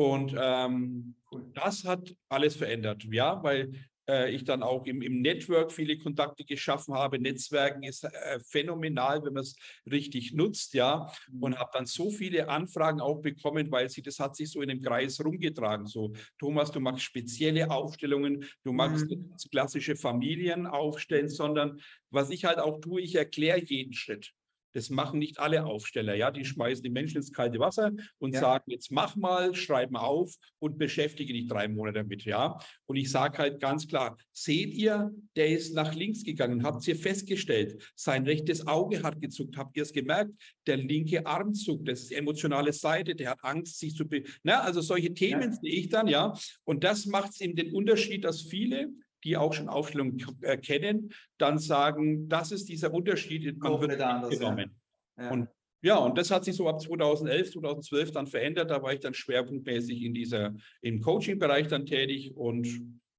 und 0.00 0.34
ähm, 0.34 1.14
das 1.52 1.84
hat 1.84 2.16
alles 2.30 2.56
verändert, 2.56 3.04
ja, 3.12 3.42
weil 3.42 3.70
äh, 4.08 4.34
ich 4.34 4.44
dann 4.44 4.62
auch 4.62 4.86
im, 4.86 5.02
im 5.02 5.20
Network 5.20 5.70
viele 5.70 5.98
Kontakte 5.98 6.42
geschaffen 6.42 6.94
habe. 6.94 7.18
Netzwerken 7.18 7.82
ist 7.82 8.04
äh, 8.04 8.40
phänomenal, 8.40 9.22
wenn 9.22 9.34
man 9.34 9.42
es 9.42 9.54
richtig 9.90 10.32
nutzt, 10.32 10.72
ja. 10.72 11.12
Mhm. 11.30 11.42
Und 11.42 11.58
habe 11.58 11.68
dann 11.74 11.84
so 11.84 12.10
viele 12.10 12.48
Anfragen 12.48 13.02
auch 13.02 13.20
bekommen, 13.20 13.70
weil 13.70 13.90
sie, 13.90 14.00
das 14.00 14.18
hat 14.18 14.36
sich 14.36 14.50
so 14.50 14.62
in 14.62 14.70
dem 14.70 14.80
Kreis 14.80 15.22
rumgetragen. 15.22 15.84
So, 15.86 16.14
Thomas, 16.38 16.72
du 16.72 16.80
machst 16.80 17.02
spezielle 17.02 17.70
Aufstellungen, 17.70 18.46
du 18.64 18.72
machst 18.72 19.10
mhm. 19.10 19.34
klassische 19.50 19.96
Familien 19.96 20.66
aufstellen, 20.66 21.28
sondern 21.28 21.78
was 22.08 22.30
ich 22.30 22.46
halt 22.46 22.58
auch 22.58 22.80
tue, 22.80 23.02
ich 23.02 23.16
erkläre 23.16 23.62
jeden 23.62 23.92
Schritt. 23.92 24.32
Das 24.72 24.90
machen 24.90 25.18
nicht 25.18 25.38
alle 25.38 25.64
Aufsteller. 25.64 26.14
Ja, 26.14 26.30
die 26.30 26.44
schmeißen 26.44 26.82
die 26.82 26.90
Menschen 26.90 27.18
ins 27.18 27.32
kalte 27.32 27.58
Wasser 27.58 27.92
und 28.18 28.34
ja. 28.34 28.40
sagen, 28.40 28.70
jetzt 28.70 28.90
mach 28.90 29.16
mal, 29.16 29.54
schreib 29.54 29.90
mal 29.90 30.00
auf 30.00 30.34
und 30.58 30.78
beschäftige 30.78 31.32
dich 31.32 31.48
drei 31.48 31.68
Monate 31.68 32.00
damit. 32.00 32.24
Ja, 32.24 32.58
und 32.86 32.96
ich 32.96 33.10
sage 33.10 33.38
halt 33.38 33.60
ganz 33.60 33.86
klar, 33.86 34.16
seht 34.32 34.74
ihr, 34.74 35.10
der 35.36 35.48
ist 35.48 35.74
nach 35.74 35.94
links 35.94 36.22
gegangen, 36.22 36.62
habt 36.62 36.86
ihr 36.86 36.96
festgestellt, 36.96 37.82
sein 37.94 38.24
rechtes 38.24 38.66
Auge 38.66 39.02
hat 39.02 39.20
gezuckt, 39.20 39.56
habt 39.56 39.76
ihr 39.76 39.82
es 39.82 39.92
gemerkt, 39.92 40.32
der 40.66 40.76
linke 40.76 41.26
Arm 41.26 41.54
zuckt, 41.54 41.88
das 41.88 42.00
ist 42.00 42.10
die 42.10 42.14
emotionale 42.14 42.72
Seite, 42.72 43.14
der 43.14 43.30
hat 43.30 43.38
Angst, 43.42 43.78
sich 43.78 43.94
zu, 43.94 44.06
be 44.06 44.24
na, 44.42 44.60
also 44.60 44.80
solche 44.80 45.12
Themen 45.14 45.50
ja. 45.50 45.52
sehe 45.52 45.72
ich 45.72 45.88
dann, 45.88 46.06
ja, 46.06 46.34
und 46.64 46.84
das 46.84 47.06
macht 47.06 47.40
eben 47.40 47.56
den 47.56 47.74
Unterschied, 47.74 48.24
dass 48.24 48.42
viele 48.42 48.90
die 49.24 49.36
auch 49.36 49.52
schon 49.52 49.68
Aufstellungen 49.68 50.18
kennen, 50.62 51.12
dann 51.38 51.58
sagen, 51.58 52.28
das 52.28 52.52
ist 52.52 52.68
dieser 52.68 52.92
Unterschied, 52.92 53.58
man 53.58 53.80
wird 53.80 54.00
anders, 54.00 54.30
genommen. 54.30 54.76
Ja. 55.16 55.24
Ja. 55.24 55.30
Und 55.30 55.48
ja, 55.82 55.96
und 55.96 56.18
das 56.18 56.30
hat 56.30 56.44
sich 56.44 56.56
so 56.56 56.68
ab 56.68 56.80
2011, 56.80 57.52
2012 57.52 58.12
dann 58.12 58.26
verändert. 58.26 58.70
Da 58.70 58.82
war 58.82 58.92
ich 58.92 59.00
dann 59.00 59.14
schwerpunktmäßig 59.14 60.02
in 60.02 60.12
dieser, 60.12 60.54
im 60.82 61.00
Coaching-Bereich 61.00 61.68
dann 61.68 61.86
tätig 61.86 62.36
und 62.36 62.66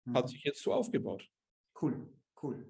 mhm. 0.06 0.14
hat 0.14 0.30
sich 0.30 0.44
jetzt 0.44 0.62
so 0.62 0.72
aufgebaut. 0.72 1.28
Cool, 1.82 2.08
cool. 2.44 2.68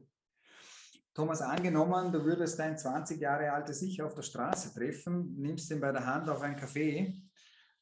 Thomas, 1.14 1.42
angenommen, 1.42 2.10
du 2.14 2.24
würdest 2.24 2.58
dein 2.58 2.78
20 2.78 3.20
Jahre 3.20 3.52
altes 3.52 3.82
Ich 3.82 4.02
auf 4.02 4.16
der 4.16 4.22
Straße 4.22 4.74
treffen, 4.74 5.36
nimmst 5.38 5.70
ihn 5.72 5.82
bei 5.82 5.92
der 5.92 6.06
Hand 6.06 6.30
auf 6.30 6.42
einen 6.42 6.56
Kaffee. 6.56 7.14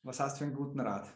Was 0.01 0.20
hast 0.20 0.36
du 0.36 0.39
für 0.39 0.46
einen 0.46 0.56
guten 0.56 0.79
Rat? 0.79 1.13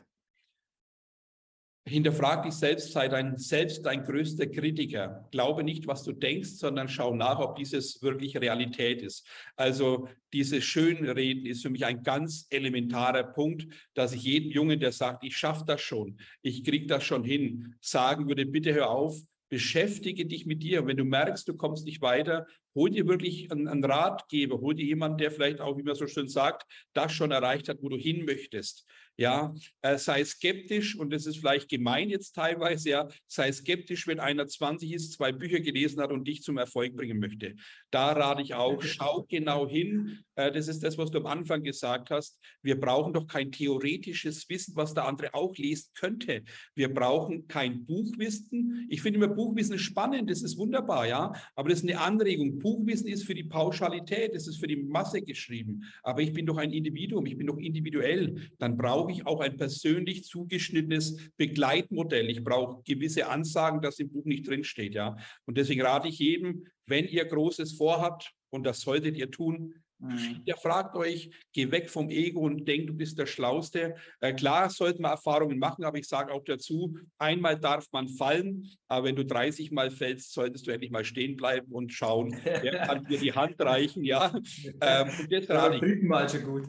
Hinterfrag 1.86 2.44
dich 2.44 2.54
selbst, 2.54 2.94
sei 2.94 3.10
dein 3.10 3.38
selbst 3.38 3.86
dein 3.86 4.06
größter 4.06 4.48
Kritiker. 4.48 5.28
Glaube 5.32 5.66
nicht, 5.66 5.86
was 5.86 6.04
du 6.04 6.14
denkst, 6.14 6.52
sondern 6.52 6.88
schau 6.88 7.14
nach, 7.14 7.40
ob 7.40 7.58
dieses 7.58 8.02
wirklich 8.02 8.38
Realität 8.38 9.02
ist. 9.02 9.28
Also 9.58 10.08
dieses 10.32 10.64
Schönreden 10.64 11.46
ist 11.46 11.62
für 11.62 11.70
mich 11.70 11.86
ein 11.86 12.02
ganz 12.02 12.48
elementarer 12.50 13.24
Punkt, 13.24 13.68
dass 13.96 14.14
ich 14.14 14.24
jedem 14.24 14.52
Jungen, 14.52 14.80
der 14.80 14.94
sagt, 14.94 15.26
ich 15.26 15.36
schaffe 15.36 15.66
das 15.68 15.82
schon, 15.82 16.18
ich 16.42 16.64
kriege 16.64 16.88
das 16.88 17.04
schon 17.04 17.26
hin, 17.26 17.76
sagen 17.82 18.30
würde, 18.30 18.46
bitte 18.46 18.74
hör 18.74 18.90
auf, 18.90 19.20
beschäftige 19.50 20.26
dich 20.26 20.46
mit 20.46 20.64
dir. 20.64 20.82
Und 20.82 20.88
wenn 20.88 20.98
du 20.98 21.06
merkst, 21.06 21.48
du 21.48 21.56
kommst 21.56 21.86
nicht 21.86 22.02
weiter, 22.02 22.48
hol 22.76 22.90
dir 22.90 23.08
wirklich 23.08 23.52
einen, 23.52 23.68
einen 23.68 23.84
Ratgeber, 23.84 24.60
hol 24.60 24.76
dir 24.76 24.86
jemanden, 24.86 25.18
der 25.18 25.32
vielleicht 25.32 25.62
auch, 25.62 25.78
wie 25.78 25.84
man 25.84 25.96
so 25.96 26.08
schön 26.08 26.28
sagt, 26.28 26.66
das 26.94 27.12
schon 27.12 27.32
erreicht 27.32 27.70
hat, 27.70 27.78
wo 27.82 27.90
du 27.90 27.98
hin 27.98 28.26
möchtest. 28.26 28.86
Ja, 29.16 29.54
äh, 29.84 30.00
sei 30.00 30.26
skeptisch 30.26 30.98
und 30.98 31.14
das 31.14 31.28
ist 31.28 31.38
vielleicht 31.38 31.70
gemein 31.70 32.10
jetzt 32.10 32.34
teilweise, 32.34 32.90
ja, 32.90 33.08
sei 33.28 33.52
skeptisch, 33.52 34.08
wenn 34.08 34.20
einer 34.20 34.48
20 34.48 34.92
ist, 34.92 35.14
zwei 35.14 35.32
Bücher 35.32 35.60
gelesen 35.60 36.02
hat 36.02 36.12
und 36.12 36.28
dich 36.28 36.42
zum 36.42 36.58
Erfolg 36.58 36.96
bringen 36.96 37.20
möchte. 37.20 37.56
Da 37.92 38.14
rate 38.14 38.42
ich 38.42 38.56
auch, 38.56 38.82
schau 38.82 39.24
genau 39.30 39.70
hin. 39.70 40.24
Äh, 40.34 40.52
das 40.52 40.68
ist 40.68 40.82
das, 40.82 40.98
was 40.98 41.12
du 41.12 41.20
am 41.20 41.28
Anfang 41.28 41.62
gesagt 41.62 42.10
hast. 42.10 42.40
Wir 42.64 42.80
brauchen 42.80 43.14
doch 43.14 43.28
kein 43.28 43.52
theoretisches 43.52 44.50
Wissen, 44.50 44.76
was 44.76 44.96
der 44.96 45.06
andere 45.06 45.36
auch 45.36 45.56
lesen 45.58 45.92
könnte. 45.94 46.42
Wir 46.74 46.92
brauchen 46.92 47.48
kein 47.48 47.86
Buchwissen. 47.86 48.88
Ich 48.90 49.04
finde 49.04 49.18
immer 49.18 49.28
Buchwissen 49.28 49.78
spannend, 49.78 50.28
das 50.32 50.42
ist 50.42 50.58
wunderbar, 50.58 51.06
ja, 51.06 51.34
aber 51.56 51.70
das 51.70 51.84
ist 51.84 51.90
eine 51.90 52.00
Anregung. 52.00 52.58
Buchwissen 52.64 53.08
ist 53.08 53.26
für 53.26 53.36
die 53.36 53.44
Pauschalität, 53.44 54.34
es 54.34 54.48
ist 54.48 54.58
für 54.58 54.68
die 54.68 54.78
Masse 54.78 55.22
geschrieben. 55.22 55.84
Aber 56.02 56.22
ich 56.22 56.34
bin 56.34 56.48
doch 56.48 56.58
ein 56.58 56.72
Individuum, 56.72 57.28
ich 57.28 57.38
bin 57.38 57.46
doch 57.46 57.58
individuell. 57.58 58.50
Dann 58.58 58.78
brauche 58.78 59.12
ich 59.12 59.28
auch 59.28 59.42
ein 59.42 59.58
persönlich 59.58 60.24
zugeschnittenes 60.24 61.32
Begleitmodell. 61.38 62.30
Ich 62.30 62.44
brauche 62.44 62.82
gewisse 62.84 63.28
Ansagen, 63.28 63.82
das 63.82 64.00
im 64.00 64.10
Buch 64.10 64.26
nicht 64.26 64.48
drinsteht. 64.48 64.96
Ja? 64.96 65.16
Und 65.46 65.58
deswegen 65.58 65.82
rate 65.82 66.08
ich 66.08 66.18
jedem, 66.18 66.66
wenn 66.88 67.08
ihr 67.08 67.26
Großes 67.26 67.74
vorhabt, 67.74 68.32
und 68.50 68.64
das 68.64 68.82
solltet 68.82 69.18
ihr 69.18 69.30
tun, 69.30 69.74
Mhm. 70.04 70.42
Ihr 70.46 70.58
fragt 70.58 70.96
euch, 70.96 71.30
geh 71.54 71.72
weg 71.72 71.90
vom 71.90 72.10
Ego 72.10 72.42
und 72.42 72.68
denk, 72.68 72.88
du 72.88 72.94
bist 72.94 73.18
der 73.18 73.26
Schlauste. 73.26 73.96
Äh, 74.20 74.34
klar 74.34 74.70
sollten 74.70 75.04
wir 75.04 75.10
Erfahrungen 75.10 75.58
machen, 75.58 75.86
aber 75.86 75.98
ich 75.98 76.08
sage 76.08 76.34
auch 76.34 76.44
dazu, 76.44 76.98
einmal 77.18 77.60
darf 77.60 77.88
man 77.92 78.10
fallen, 78.10 78.70
aber 78.88 79.08
wenn 79.08 79.16
du 79.16 79.26
30 79.26 79.72
Mal 79.72 79.92
fällst, 79.92 80.34
solltest 80.34 80.68
du 80.68 80.72
endlich 80.72 80.92
mal 80.92 81.06
stehen 81.06 81.38
bleiben 81.38 81.72
und 81.72 81.94
schauen, 81.94 82.36
wer 82.44 82.80
kann 82.88 83.06
dir 83.06 83.18
die 83.18 83.34
Hand 83.34 83.60
reichen, 83.60 84.04
ja. 84.04 84.34
Ähm, 84.82 85.10
und 85.20 85.32
jetzt 85.32 85.48
gerade 85.48 85.86
Mal 86.04 86.28
schon 86.28 86.44
gut. 86.44 86.64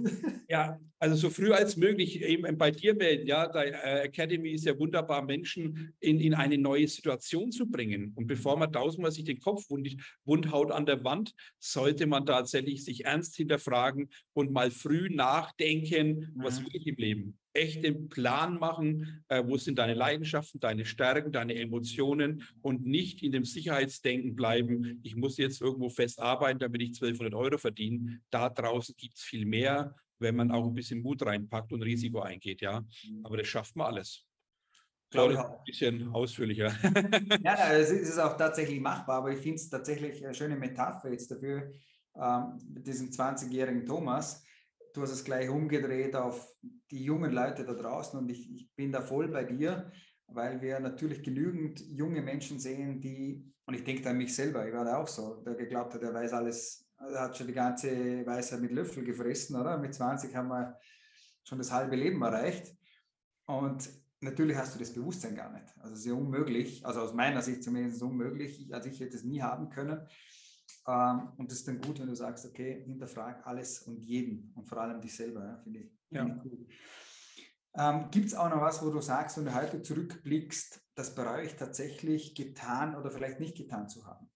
Ja, 0.49 0.79
also 0.98 1.16
so 1.16 1.30
früh 1.30 1.52
als 1.52 1.76
möglich 1.76 2.22
eben 2.22 2.57
bei 2.57 2.70
dir 2.70 2.94
melden, 2.94 3.26
ja. 3.26 3.46
Deine 3.46 3.83
äh, 3.83 4.04
Academy 4.04 4.50
ist 4.50 4.64
ja 4.64 4.78
wunderbar, 4.78 5.22
Menschen 5.22 5.94
in, 6.00 6.20
in 6.20 6.35
eine 6.35 6.57
neue 6.59 6.88
Situation 6.88 7.52
zu 7.52 7.70
bringen. 7.70 8.12
Und 8.14 8.26
bevor 8.26 8.57
man 8.57 8.72
tausendmal 8.72 9.12
sich 9.12 9.24
den 9.24 9.38
Kopf 9.38 9.68
wund, 9.70 9.88
wundhaut 10.24 10.70
an 10.70 10.87
der 10.87 11.04
Wand, 11.04 11.35
sollte 11.59 12.07
man 12.07 12.24
tatsächlich 12.26 12.85
sich 12.85 13.04
ernst 13.04 13.37
hinterfragen 13.37 14.09
und 14.33 14.52
mal 14.52 14.70
früh 14.70 15.09
nachdenken, 15.11 16.33
was 16.37 16.61
will 16.61 16.70
ich 16.72 16.87
im 16.87 16.96
Leben? 16.96 17.38
Echt 17.55 17.85
den 17.85 18.09
Plan 18.09 18.59
machen, 18.59 19.25
äh, 19.29 19.43
wo 19.47 19.57
sind 19.57 19.79
deine 19.79 19.95
Leidenschaften, 19.95 20.61
deine 20.61 20.85
Stärken, 20.85 21.33
deine 21.33 21.55
Emotionen 21.55 22.43
und 22.61 22.85
nicht 22.85 23.23
in 23.23 23.33
dem 23.33 23.45
Sicherheitsdenken 23.45 24.35
bleiben, 24.35 25.01
ich 25.03 25.17
muss 25.17 25.38
jetzt 25.38 25.61
irgendwo 25.61 25.88
fest 25.88 26.21
arbeiten, 26.21 26.59
damit 26.59 26.83
ich 26.83 26.88
1200 26.88 27.35
Euro 27.35 27.57
verdiene. 27.57 28.21
Da 28.31 28.51
draußen 28.51 28.95
gibt 28.99 29.14
es 29.17 29.23
viel 29.23 29.47
mehr, 29.47 29.95
wenn 30.19 30.37
man 30.37 30.51
auch 30.51 30.67
ein 30.67 30.75
bisschen 30.75 31.01
Mut 31.01 31.25
reinpackt 31.25 31.73
und 31.73 31.83
Risiko 31.83 32.21
eingeht, 32.21 32.61
ja. 32.61 32.85
Aber 33.23 33.37
das 33.37 33.47
schafft 33.47 33.77
man 33.77 33.87
alles. 33.87 34.27
Glaube 35.11 35.35
ich 35.35 35.38
auch. 35.38 35.59
Ein 35.59 35.64
bisschen 35.64 36.09
ausführlicher. 36.12 36.75
ja, 37.43 37.73
es 37.73 37.90
ist 37.90 38.19
auch 38.19 38.37
tatsächlich 38.37 38.81
machbar, 38.81 39.19
aber 39.19 39.31
ich 39.31 39.38
finde 39.38 39.57
es 39.57 39.71
tatsächlich 39.71 40.25
eine 40.25 40.35
schöne 40.35 40.57
Metapher 40.57 41.11
jetzt 41.11 41.31
dafür, 41.31 41.71
ähm, 42.17 42.59
mit 42.73 42.87
diesem 42.87 43.11
20-jährigen 43.11 43.87
Thomas 43.87 44.45
du 44.94 45.02
hast 45.02 45.11
es 45.12 45.24
gleich 45.24 45.50
umgedreht 45.50 46.16
auf 46.16 46.48
die 46.90 47.04
jungen 47.04 47.33
Leute 47.33 47.64
da 47.64 47.74
draußen 47.74 48.18
und 48.18 48.30
ich, 48.30 48.50
ich 48.54 48.70
bin 48.74 48.92
da 48.92 49.02
voll 49.02 49.28
bei 49.28 49.44
dir. 49.44 49.92
weil 50.26 50.61
wir 50.62 50.80
natürlich 50.80 51.22
genügend 51.22 51.80
junge 51.80 52.22
Menschen 52.22 52.59
sehen, 52.59 53.00
die, 53.00 53.52
und 53.66 53.74
ich 53.74 53.85
denke 53.85 54.09
an 54.09 54.16
mich 54.16 54.35
selber, 54.35 54.66
ich 54.66 54.72
war 54.74 54.85
da 54.85 54.96
auch 54.96 55.09
so, 55.09 55.42
der 55.42 55.54
geglaubt 55.54 55.94
hat, 55.94 56.02
er 56.02 56.14
weiß 56.14 56.33
alles, 56.33 56.88
er 56.98 57.20
hat 57.20 57.37
schon 57.37 57.46
die 57.46 57.52
ganze 57.52 58.24
Weisheit 58.24 58.61
mit 58.61 58.72
Löffel 58.72 59.04
gefressen, 59.04 59.57
oder? 59.57 59.76
Mit 59.78 59.94
20 59.94 60.35
haben 60.35 60.48
wir 60.48 60.78
schon 61.44 61.59
das 61.59 61.72
halbe 61.72 61.96
Leben 61.96 62.22
erreicht. 62.22 62.74
Und 63.46 63.88
natürlich 64.20 64.57
hast 64.57 64.74
du 64.74 64.78
das 64.78 64.94
Bewusstsein 64.94 65.37
gar 65.37 65.52
nicht. 65.52 65.66
Also 65.78 65.92
es 65.92 66.00
ist 66.00 66.07
ja 66.07 66.14
unmöglich, 66.14 66.85
also 66.87 67.00
aus 67.00 67.12
meiner 67.12 67.42
Sicht 67.42 67.62
zumindest 67.62 68.02
unmöglich, 68.02 68.72
also 68.72 68.88
ich 68.88 69.00
hätte 69.00 69.16
es 69.16 69.24
nie 69.24 69.42
haben 69.42 69.68
können. 69.68 70.07
Ähm, 70.87 71.33
und 71.37 71.50
es 71.50 71.59
ist 71.59 71.68
dann 71.68 71.81
gut, 71.81 72.00
wenn 72.00 72.09
du 72.09 72.14
sagst, 72.14 72.46
okay, 72.46 72.85
hinterfrag 72.85 73.46
alles 73.46 73.83
und 73.83 74.03
jeden 74.03 74.53
und 74.55 74.68
vor 74.68 74.79
allem 74.79 75.00
dich 75.00 75.16
selber, 75.16 75.44
ja, 75.44 75.57
finde 75.62 75.81
ich, 75.81 75.90
find 76.09 76.29
ja. 76.29 76.37
ich 76.37 76.42
gut. 76.42 76.68
Ähm, 77.77 78.09
Gibt 78.11 78.27
es 78.27 78.35
auch 78.35 78.48
noch 78.48 78.61
was, 78.61 78.85
wo 78.85 78.90
du 78.90 79.00
sagst, 79.00 79.37
wenn 79.37 79.46
du 79.46 79.55
heute 79.55 79.83
zurückblickst, 79.83 80.81
das 80.94 81.14
bereue 81.14 81.44
ich 81.44 81.57
tatsächlich 81.57 82.35
getan 82.35 82.94
oder 82.94 83.11
vielleicht 83.11 83.40
nicht 83.40 83.57
getan 83.57 83.88
zu 83.88 84.07
haben? 84.07 84.31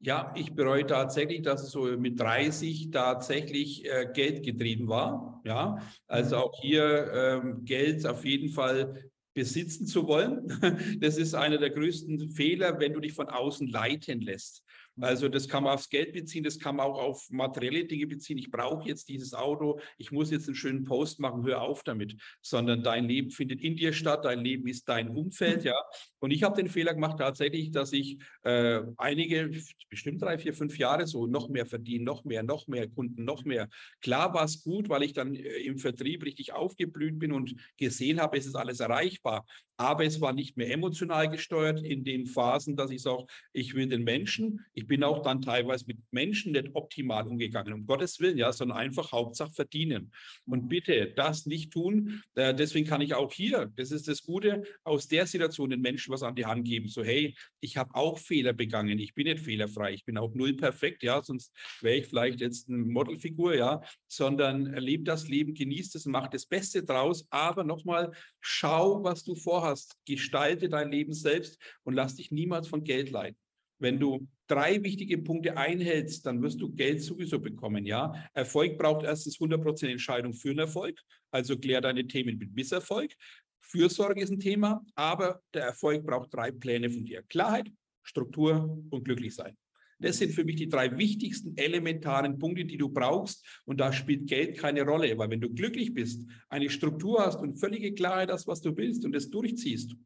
Ja, 0.00 0.32
ich 0.36 0.54
bereue 0.54 0.86
tatsächlich, 0.86 1.42
dass 1.42 1.62
es 1.62 1.70
so 1.70 1.84
mit 1.96 2.20
30 2.20 2.90
tatsächlich 2.92 3.84
äh, 3.84 4.08
Geld 4.12 4.44
getrieben 4.44 4.86
war. 4.88 5.40
Ja, 5.44 5.78
also 6.06 6.36
mhm. 6.36 6.42
auch 6.42 6.60
hier 6.60 7.12
ähm, 7.12 7.64
Geld 7.64 8.06
auf 8.06 8.24
jeden 8.24 8.50
Fall 8.50 9.10
besitzen 9.34 9.86
zu 9.86 10.06
wollen. 10.06 10.48
Das 11.00 11.16
ist 11.16 11.34
einer 11.34 11.58
der 11.58 11.70
größten 11.70 12.30
Fehler, 12.30 12.78
wenn 12.80 12.92
du 12.92 13.00
dich 13.00 13.12
von 13.12 13.28
außen 13.28 13.68
leiten 13.68 14.20
lässt. 14.20 14.64
Also 15.00 15.28
das 15.28 15.48
kann 15.48 15.64
man 15.64 15.74
aufs 15.74 15.88
Geld 15.88 16.12
beziehen, 16.12 16.44
das 16.44 16.58
kann 16.58 16.76
man 16.76 16.86
auch 16.86 16.98
auf 16.98 17.28
materielle 17.30 17.84
Dinge 17.84 18.06
beziehen. 18.06 18.38
Ich 18.38 18.50
brauche 18.50 18.88
jetzt 18.88 19.08
dieses 19.08 19.34
Auto, 19.34 19.80
ich 19.96 20.10
muss 20.10 20.30
jetzt 20.30 20.48
einen 20.48 20.54
schönen 20.54 20.84
Post 20.84 21.20
machen, 21.20 21.44
hör 21.46 21.62
auf 21.62 21.82
damit. 21.82 22.16
Sondern 22.42 22.82
dein 22.82 23.04
Leben 23.06 23.30
findet 23.30 23.60
in 23.60 23.76
dir 23.76 23.92
statt, 23.92 24.24
dein 24.24 24.40
Leben 24.40 24.66
ist 24.66 24.88
dein 24.88 25.08
Umfeld, 25.08 25.64
ja. 25.64 25.74
Und 26.18 26.30
ich 26.30 26.42
habe 26.42 26.56
den 26.56 26.68
Fehler 26.68 26.94
gemacht 26.94 27.18
tatsächlich, 27.18 27.70
dass 27.70 27.92
ich 27.92 28.18
äh, 28.42 28.80
einige, 28.96 29.50
bestimmt 29.88 30.22
drei, 30.22 30.38
vier, 30.38 30.52
fünf 30.52 30.78
Jahre 30.78 31.06
so 31.06 31.26
noch 31.26 31.48
mehr 31.48 31.66
verdiene, 31.66 32.04
noch 32.04 32.24
mehr, 32.24 32.42
noch 32.42 32.66
mehr 32.66 32.88
Kunden, 32.88 33.24
noch 33.24 33.44
mehr. 33.44 33.68
Klar 34.00 34.34
war 34.34 34.44
es 34.44 34.62
gut, 34.62 34.88
weil 34.88 35.02
ich 35.02 35.12
dann 35.12 35.34
äh, 35.34 35.58
im 35.60 35.78
Vertrieb 35.78 36.24
richtig 36.24 36.52
aufgeblüht 36.52 37.18
bin 37.18 37.32
und 37.32 37.54
gesehen 37.76 38.20
habe, 38.20 38.38
es 38.38 38.46
ist 38.46 38.56
alles 38.56 38.80
erreichbar 38.80 39.44
aber 39.78 40.04
es 40.04 40.20
war 40.20 40.32
nicht 40.32 40.56
mehr 40.56 40.70
emotional 40.72 41.30
gesteuert 41.30 41.80
in 41.82 42.02
den 42.02 42.26
Phasen, 42.26 42.74
dass 42.76 42.90
ich 42.90 43.00
sage, 43.00 43.26
ich 43.52 43.74
will 43.74 43.86
den 43.86 44.02
Menschen. 44.02 44.64
Ich 44.74 44.88
bin 44.88 45.04
auch 45.04 45.22
dann 45.22 45.40
teilweise 45.40 45.84
mit 45.86 45.98
Menschen 46.10 46.52
nicht 46.52 46.70
optimal 46.74 47.28
umgegangen, 47.28 47.72
um 47.72 47.86
Gottes 47.86 48.18
Willen, 48.18 48.36
ja, 48.36 48.52
sondern 48.52 48.76
einfach 48.76 49.12
Hauptsache 49.12 49.52
verdienen. 49.52 50.12
Und 50.46 50.68
bitte 50.68 51.12
das 51.14 51.46
nicht 51.46 51.72
tun. 51.72 52.22
Äh, 52.34 52.54
deswegen 52.54 52.88
kann 52.88 53.00
ich 53.00 53.14
auch 53.14 53.32
hier, 53.32 53.72
das 53.76 53.92
ist 53.92 54.08
das 54.08 54.22
Gute, 54.22 54.64
aus 54.82 55.06
der 55.06 55.26
Situation 55.28 55.70
den 55.70 55.80
Menschen 55.80 56.12
was 56.12 56.24
an 56.24 56.34
die 56.34 56.44
Hand 56.44 56.66
geben. 56.66 56.88
So, 56.88 57.04
hey, 57.04 57.36
ich 57.60 57.76
habe 57.76 57.94
auch 57.94 58.18
Fehler 58.18 58.54
begangen. 58.54 58.98
Ich 58.98 59.14
bin 59.14 59.28
nicht 59.28 59.44
fehlerfrei. 59.44 59.92
Ich 59.92 60.04
bin 60.04 60.18
auch 60.18 60.34
null 60.34 60.54
perfekt, 60.54 61.04
ja, 61.04 61.22
sonst 61.22 61.54
wäre 61.80 61.98
ich 61.98 62.06
vielleicht 62.06 62.40
jetzt 62.40 62.68
eine 62.68 62.78
Modelfigur, 62.78 63.54
ja, 63.54 63.80
sondern 64.08 64.66
erlebe 64.74 65.04
das 65.04 65.28
Leben, 65.28 65.54
genießt 65.54 65.94
es, 65.94 66.04
mach 66.06 66.26
das 66.26 66.46
Beste 66.46 66.82
draus. 66.82 67.26
Aber 67.30 67.62
nochmal, 67.62 68.10
schau, 68.40 69.04
was 69.04 69.22
du 69.22 69.36
vorhast 69.36 69.67
hast, 69.68 69.96
gestalte 70.06 70.68
dein 70.68 70.90
Leben 70.90 71.12
selbst 71.12 71.58
und 71.84 71.94
lass 71.94 72.16
dich 72.16 72.30
niemals 72.30 72.68
von 72.68 72.84
Geld 72.84 73.10
leiten. 73.10 73.38
Wenn 73.80 74.00
du 74.00 74.26
drei 74.48 74.82
wichtige 74.82 75.18
Punkte 75.18 75.56
einhältst, 75.56 76.26
dann 76.26 76.42
wirst 76.42 76.60
du 76.60 76.74
Geld 76.74 77.02
sowieso 77.02 77.38
bekommen, 77.38 77.86
ja. 77.86 78.12
Erfolg 78.34 78.76
braucht 78.76 79.04
erstens 79.04 79.38
100% 79.38 79.88
Entscheidung 79.88 80.34
für 80.34 80.50
einen 80.50 80.60
Erfolg, 80.60 81.00
also 81.30 81.56
klär 81.56 81.80
deine 81.80 82.06
Themen 82.06 82.38
mit 82.38 82.54
Misserfolg. 82.54 83.14
Fürsorge 83.60 84.22
ist 84.22 84.30
ein 84.30 84.40
Thema, 84.40 84.84
aber 84.94 85.40
der 85.54 85.64
Erfolg 85.64 86.04
braucht 86.04 86.32
drei 86.34 86.50
Pläne 86.50 86.90
von 86.90 87.04
dir. 87.04 87.22
Klarheit, 87.28 87.70
Struktur 88.02 88.82
und 88.90 89.04
glücklich 89.04 89.34
sein. 89.34 89.56
Das 90.00 90.18
sind 90.18 90.32
für 90.32 90.44
mich 90.44 90.56
die 90.56 90.68
drei 90.68 90.96
wichtigsten 90.96 91.56
elementaren 91.56 92.38
Punkte, 92.38 92.64
die 92.64 92.76
du 92.76 92.88
brauchst. 92.88 93.44
Und 93.64 93.80
da 93.80 93.92
spielt 93.92 94.28
Geld 94.28 94.56
keine 94.56 94.82
Rolle, 94.82 95.16
weil 95.18 95.30
wenn 95.30 95.40
du 95.40 95.50
glücklich 95.50 95.92
bist, 95.92 96.24
eine 96.48 96.70
Struktur 96.70 97.24
hast 97.24 97.40
und 97.40 97.58
völlige 97.58 97.92
Klarheit 97.94 98.30
hast, 98.30 98.46
was 98.46 98.60
du 98.60 98.76
willst 98.76 99.04
und 99.04 99.14
es 99.16 99.30
durchziehst, 99.30 99.96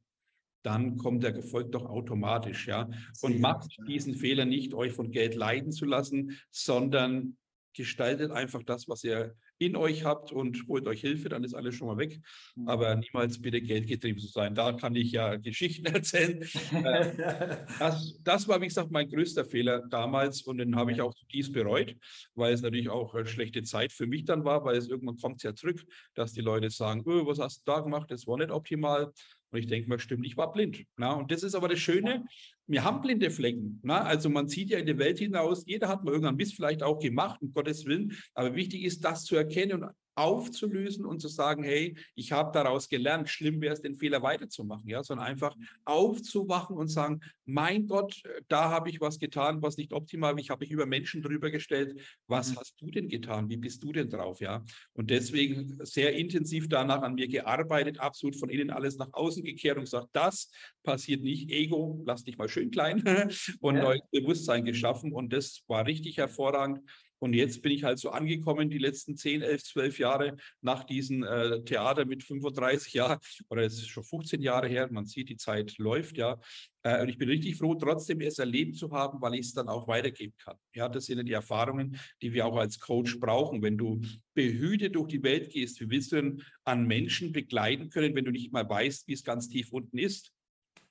dann 0.64 0.96
kommt 0.96 1.24
der 1.24 1.34
Erfolg 1.34 1.72
doch 1.72 1.86
automatisch, 1.86 2.68
ja. 2.68 2.88
Und 3.20 3.40
macht 3.40 3.76
diesen 3.88 4.14
Fehler 4.14 4.44
nicht, 4.44 4.74
euch 4.74 4.92
von 4.92 5.10
Geld 5.10 5.34
leiden 5.34 5.72
zu 5.72 5.84
lassen, 5.84 6.38
sondern 6.50 7.36
gestaltet 7.74 8.30
einfach 8.30 8.62
das, 8.62 8.88
was 8.88 9.02
ihr 9.02 9.34
in 9.66 9.76
euch 9.76 10.04
habt 10.04 10.32
und 10.32 10.66
holt 10.68 10.86
euch 10.86 11.00
Hilfe, 11.00 11.28
dann 11.28 11.44
ist 11.44 11.54
alles 11.54 11.74
schon 11.74 11.88
mal 11.88 11.98
weg. 11.98 12.20
Mhm. 12.56 12.68
Aber 12.68 12.94
niemals 12.96 13.40
bitte 13.40 13.60
geldgetrieben 13.60 14.20
zu 14.20 14.28
sein. 14.28 14.54
Da 14.54 14.72
kann 14.72 14.94
ich 14.94 15.12
ja 15.12 15.36
Geschichten 15.36 15.86
erzählen. 15.94 16.42
Äh, 16.72 17.56
das, 17.78 18.20
das 18.22 18.48
war, 18.48 18.60
wie 18.60 18.68
gesagt, 18.68 18.90
mein 18.90 19.08
größter 19.08 19.44
Fehler 19.44 19.82
damals 19.88 20.42
und 20.42 20.58
den 20.58 20.76
habe 20.76 20.92
ich 20.92 21.00
auch 21.00 21.14
zutiefst 21.14 21.52
bereut, 21.52 21.96
weil 22.34 22.52
es 22.52 22.62
natürlich 22.62 22.88
auch 22.88 23.14
eine 23.14 23.26
schlechte 23.26 23.62
Zeit 23.62 23.92
für 23.92 24.06
mich 24.06 24.24
dann 24.24 24.44
war, 24.44 24.64
weil 24.64 24.76
es 24.76 24.88
irgendwann 24.88 25.16
kommt 25.16 25.36
es 25.36 25.42
ja 25.42 25.54
zurück, 25.54 25.84
dass 26.14 26.32
die 26.32 26.40
Leute 26.40 26.70
sagen, 26.70 27.02
oh, 27.06 27.26
was 27.26 27.38
hast 27.38 27.66
du 27.66 27.72
da 27.72 27.80
gemacht, 27.80 28.10
das 28.10 28.26
war 28.26 28.38
nicht 28.38 28.50
optimal. 28.50 29.12
Und 29.52 29.58
ich 29.58 29.66
denke 29.66 29.88
mal, 29.88 29.98
stimmt, 29.98 30.26
ich 30.26 30.36
war 30.36 30.50
blind. 30.50 30.84
Na? 30.96 31.12
Und 31.12 31.30
das 31.30 31.42
ist 31.42 31.54
aber 31.54 31.68
das 31.68 31.78
Schöne, 31.78 32.24
wir 32.66 32.84
haben 32.84 33.02
blinde 33.02 33.30
Flecken. 33.30 33.80
Na? 33.82 34.02
Also 34.02 34.30
man 34.30 34.48
sieht 34.48 34.70
ja 34.70 34.78
in 34.78 34.86
die 34.86 34.98
Welt 34.98 35.18
hinaus, 35.18 35.64
jeder 35.66 35.88
hat 35.88 36.04
mal 36.04 36.12
irgendwann 36.12 36.36
Mist 36.36 36.54
vielleicht 36.54 36.82
auch 36.82 36.98
gemacht, 36.98 37.40
um 37.42 37.52
Gottes 37.52 37.84
Willen. 37.84 38.16
Aber 38.34 38.54
wichtig 38.54 38.82
ist, 38.82 39.04
das 39.04 39.24
zu 39.24 39.36
erkennen 39.36 39.82
und 39.82 39.90
aufzulösen 40.14 41.04
und 41.04 41.20
zu 41.20 41.28
sagen, 41.28 41.62
hey, 41.62 41.96
ich 42.14 42.32
habe 42.32 42.52
daraus 42.52 42.88
gelernt, 42.88 43.28
schlimm 43.28 43.60
wäre 43.60 43.74
es, 43.74 43.82
den 43.82 43.96
Fehler 43.96 44.22
weiterzumachen, 44.22 44.88
ja, 44.88 45.02
sondern 45.02 45.26
einfach 45.26 45.56
aufzuwachen 45.84 46.76
und 46.76 46.88
sagen, 46.88 47.20
mein 47.44 47.86
Gott, 47.86 48.22
da 48.48 48.70
habe 48.70 48.90
ich 48.90 49.00
was 49.00 49.18
getan, 49.18 49.62
was 49.62 49.76
nicht 49.76 49.92
optimal, 49.92 50.38
ich 50.38 50.50
habe 50.50 50.60
mich 50.60 50.70
über 50.70 50.86
Menschen 50.86 51.22
drüber 51.22 51.50
gestellt, 51.50 52.00
was 52.26 52.52
mhm. 52.52 52.56
hast 52.58 52.80
du 52.80 52.90
denn 52.90 53.08
getan, 53.08 53.48
wie 53.48 53.56
bist 53.56 53.82
du 53.82 53.92
denn 53.92 54.10
drauf, 54.10 54.40
ja, 54.40 54.64
und 54.92 55.10
deswegen 55.10 55.78
sehr 55.84 56.14
intensiv 56.14 56.68
danach 56.68 57.02
an 57.02 57.14
mir 57.14 57.28
gearbeitet, 57.28 57.98
absolut 57.98 58.36
von 58.36 58.50
innen 58.50 58.70
alles 58.70 58.96
nach 58.96 59.12
außen 59.12 59.42
gekehrt 59.42 59.76
und 59.76 59.84
gesagt, 59.84 60.08
das 60.12 60.50
passiert 60.82 61.22
nicht, 61.22 61.50
Ego, 61.50 62.02
lass 62.04 62.24
dich 62.24 62.38
mal 62.38 62.48
schön 62.48 62.70
klein 62.70 63.02
und 63.60 63.76
ja. 63.76 63.82
neues 63.82 64.02
Bewusstsein 64.10 64.64
geschaffen. 64.64 65.12
Und 65.12 65.32
das 65.32 65.62
war 65.66 65.86
richtig 65.86 66.18
hervorragend 66.18 66.80
und 67.22 67.34
jetzt 67.34 67.62
bin 67.62 67.70
ich 67.70 67.84
halt 67.84 68.00
so 68.00 68.10
angekommen, 68.10 68.68
die 68.68 68.78
letzten 68.78 69.16
10, 69.16 69.42
11, 69.42 69.62
12 69.62 69.98
Jahre 70.00 70.36
nach 70.60 70.82
diesem 70.82 71.22
äh, 71.22 71.62
Theater 71.62 72.04
mit 72.04 72.24
35 72.24 72.92
Jahren, 72.94 73.20
oder 73.48 73.62
es 73.62 73.74
ist 73.74 73.86
schon 73.86 74.02
15 74.02 74.42
Jahre 74.42 74.66
her, 74.66 74.88
man 74.90 75.06
sieht, 75.06 75.28
die 75.28 75.36
Zeit 75.36 75.78
läuft, 75.78 76.18
ja. 76.18 76.40
Äh, 76.82 77.00
und 77.00 77.08
ich 77.08 77.18
bin 77.18 77.28
richtig 77.28 77.58
froh, 77.58 77.76
trotzdem 77.76 78.20
es 78.22 78.40
erlebt 78.40 78.74
zu 78.74 78.90
haben, 78.90 79.22
weil 79.22 79.34
ich 79.34 79.46
es 79.46 79.52
dann 79.52 79.68
auch 79.68 79.86
weitergeben 79.86 80.34
kann. 80.36 80.56
Ja, 80.74 80.88
das 80.88 81.06
sind 81.06 81.18
ja 81.18 81.22
die 81.22 81.32
Erfahrungen, 81.32 81.96
die 82.22 82.32
wir 82.32 82.44
auch 82.44 82.56
als 82.56 82.80
Coach 82.80 83.20
brauchen. 83.20 83.62
Wenn 83.62 83.78
du 83.78 84.00
behütet 84.34 84.96
durch 84.96 85.06
die 85.06 85.22
Welt 85.22 85.52
gehst, 85.52 85.80
wie 85.80 85.90
willst 85.90 86.10
du 86.10 86.16
denn 86.16 86.42
an 86.64 86.88
Menschen 86.88 87.30
begleiten 87.30 87.88
können, 87.90 88.16
wenn 88.16 88.24
du 88.24 88.32
nicht 88.32 88.52
mal 88.52 88.68
weißt, 88.68 89.06
wie 89.06 89.12
es 89.12 89.22
ganz 89.22 89.48
tief 89.48 89.70
unten 89.70 89.96
ist? 89.96 90.32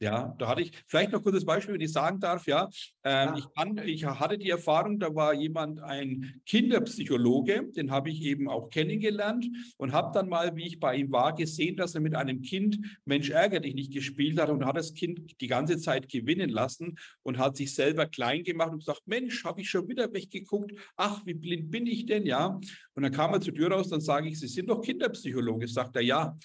Ja, 0.02 0.36
da 0.40 0.48
hatte 0.48 0.64
ich 0.64 0.72
vielleicht 0.88 1.12
noch 1.12 1.22
kurzes 1.22 1.46
Beispiel, 1.46 1.76
wenn 1.76 1.82
ich 1.82 1.92
sagen 1.92 2.20
darf. 2.20 2.48
Ja, 2.48 2.68
ähm, 3.04 3.30
ja. 3.30 3.38
Ich, 3.38 3.46
kann, 3.54 3.78
ich 3.86 4.04
hatte 4.04 4.40
die 4.40 4.50
Erfahrung, 4.50 5.00
da 5.00 5.14
war 5.14 5.36
jemand, 5.36 5.80
ein 5.80 6.42
Kinderpsychologe, 6.48 7.70
den 7.76 7.92
habe 7.92 8.10
ich 8.10 8.24
eben 8.24 8.50
auch 8.50 8.72
kennengelernt 8.72 9.48
und 9.78 9.92
habe 9.92 10.12
dann 10.12 10.28
mal, 10.28 10.56
wie 10.56 10.66
ich 10.66 10.80
bei 10.80 10.96
ihm 10.96 11.12
war, 11.12 11.36
gesehen, 11.36 11.78
dass 11.78 11.94
er 11.94 12.02
mit 12.02 12.16
einem 12.16 12.42
Kind 12.42 12.80
Mensch 13.06 13.30
ärger 13.30 13.60
dich 13.60 13.76
nicht 13.76 13.94
gespielt 13.94 14.40
hat 14.40 14.50
und 14.50 14.66
hat 14.66 14.76
das 14.76 14.96
Kind 14.96 15.40
die 15.40 15.48
ganze 15.48 15.78
Zeit 15.78 16.10
gewinnen 16.10 16.50
lassen 16.50 16.98
und 17.22 17.38
hat 17.38 17.56
sich 17.56 17.76
selber 17.76 18.08
klein 18.08 18.44
gemacht 18.44 18.72
und 18.72 18.80
gesagt, 18.80 19.04
Mensch, 19.06 19.46
habe 19.46 19.62
ich 19.62 19.70
schon 19.70 19.88
wieder 19.88 20.12
weggeguckt. 20.12 20.72
Ach, 20.96 21.24
wie 21.28 21.36
blind 21.36 21.70
bin 21.70 21.86
ich 21.86 22.08
denn? 22.08 22.26
Ja. 22.26 22.60
Und 22.96 23.04
dann 23.04 23.12
kam 23.12 23.34
er 23.34 23.42
zur 23.42 23.54
Tür 23.54 23.72
raus, 23.72 23.90
dann 23.90 24.02
sage 24.02 24.30
ich, 24.30 24.40
Sie 24.40 24.48
sind 24.48 24.68
doch 24.68 24.82
Kinderpsychologe. 24.82 25.68
Sagt 25.68 25.96
er, 25.96 26.02
ja. 26.02 26.36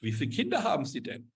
Wie 0.00 0.10
viele 0.10 0.30
Kinder 0.30 0.64
haben 0.64 0.84
Sie 0.84 1.00
denn? 1.00 1.30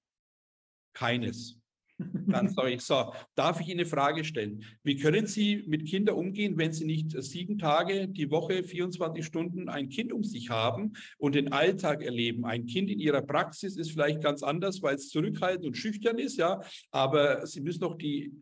Keines. 0.92 1.57
Dann 1.98 2.48
sage 2.54 2.70
ich, 2.70 2.82
so, 2.82 3.12
darf 3.34 3.60
ich 3.60 3.68
Ihnen 3.68 3.80
eine 3.80 3.88
Frage 3.88 4.24
stellen? 4.24 4.64
Wie 4.82 4.96
können 4.96 5.26
Sie 5.26 5.64
mit 5.66 5.86
Kindern 5.86 6.16
umgehen, 6.16 6.56
wenn 6.56 6.72
Sie 6.72 6.84
nicht 6.84 7.10
sieben 7.22 7.58
Tage 7.58 8.08
die 8.08 8.30
Woche, 8.30 8.62
24 8.62 9.24
Stunden 9.24 9.68
ein 9.68 9.88
Kind 9.88 10.12
um 10.12 10.22
sich 10.22 10.50
haben 10.50 10.92
und 11.18 11.34
den 11.34 11.52
Alltag 11.52 12.02
erleben? 12.02 12.44
Ein 12.44 12.66
Kind 12.66 12.90
in 12.90 13.00
Ihrer 13.00 13.22
Praxis 13.22 13.76
ist 13.76 13.92
vielleicht 13.92 14.22
ganz 14.22 14.42
anders, 14.42 14.82
weil 14.82 14.94
es 14.94 15.08
zurückhaltend 15.08 15.66
und 15.66 15.76
schüchtern 15.76 16.18
ist, 16.18 16.36
ja, 16.38 16.60
aber 16.90 17.46
Sie 17.46 17.60
müssen 17.60 17.80
doch 17.80 17.96
die 17.96 18.32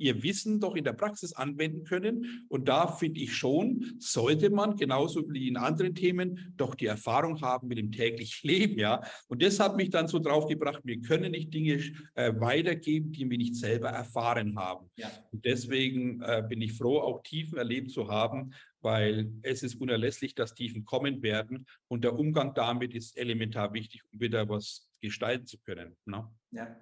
ihr 0.00 0.22
Wissen 0.22 0.60
doch 0.60 0.74
in 0.74 0.84
der 0.84 0.94
Praxis 0.94 1.32
anwenden 1.32 1.84
können. 1.84 2.46
Und 2.48 2.68
da 2.68 2.88
finde 2.88 3.20
ich 3.20 3.34
schon, 3.36 3.96
sollte 3.98 4.50
man 4.50 4.76
genauso 4.76 5.28
wie 5.30 5.48
in 5.48 5.56
anderen 5.56 5.94
Themen 5.94 6.54
doch 6.56 6.74
die 6.74 6.86
Erfahrung 6.86 7.40
haben 7.40 7.68
mit 7.68 7.78
dem 7.78 7.92
täglichen 7.92 8.48
Leben. 8.50 8.78
Ja? 8.78 9.02
Und 9.28 9.42
das 9.42 9.60
hat 9.60 9.76
mich 9.76 9.90
dann 9.90 10.08
so 10.08 10.18
drauf 10.18 10.46
gebracht, 10.46 10.80
wir 10.84 11.00
können 11.00 11.32
nicht 11.32 11.52
Dinge 11.52 11.80
äh, 12.14 12.32
weitergeben, 12.38 13.12
die 13.12 13.28
wir 13.28 13.38
nicht 13.38 13.56
selber 13.56 13.90
erfahren 13.90 14.56
haben. 14.56 14.90
Ja. 14.96 15.10
Und 15.30 15.44
deswegen 15.44 16.22
äh, 16.22 16.42
bin 16.48 16.62
ich 16.62 16.72
froh, 16.72 16.98
auch 16.98 17.22
Tiefen 17.22 17.58
erlebt 17.58 17.90
zu 17.90 18.08
haben, 18.08 18.52
weil 18.80 19.30
es 19.42 19.62
ist 19.62 19.74
unerlässlich, 19.74 20.34
dass 20.34 20.54
Tiefen 20.54 20.84
kommen 20.84 21.22
werden. 21.22 21.66
Und 21.88 22.04
der 22.04 22.18
Umgang 22.18 22.54
damit 22.54 22.94
ist 22.94 23.16
elementar 23.18 23.72
wichtig, 23.74 24.02
um 24.12 24.20
wieder 24.20 24.48
was 24.48 24.88
gestalten 25.00 25.46
zu 25.46 25.58
können. 25.58 25.96
Ne? 26.04 26.28
Ja, 26.50 26.76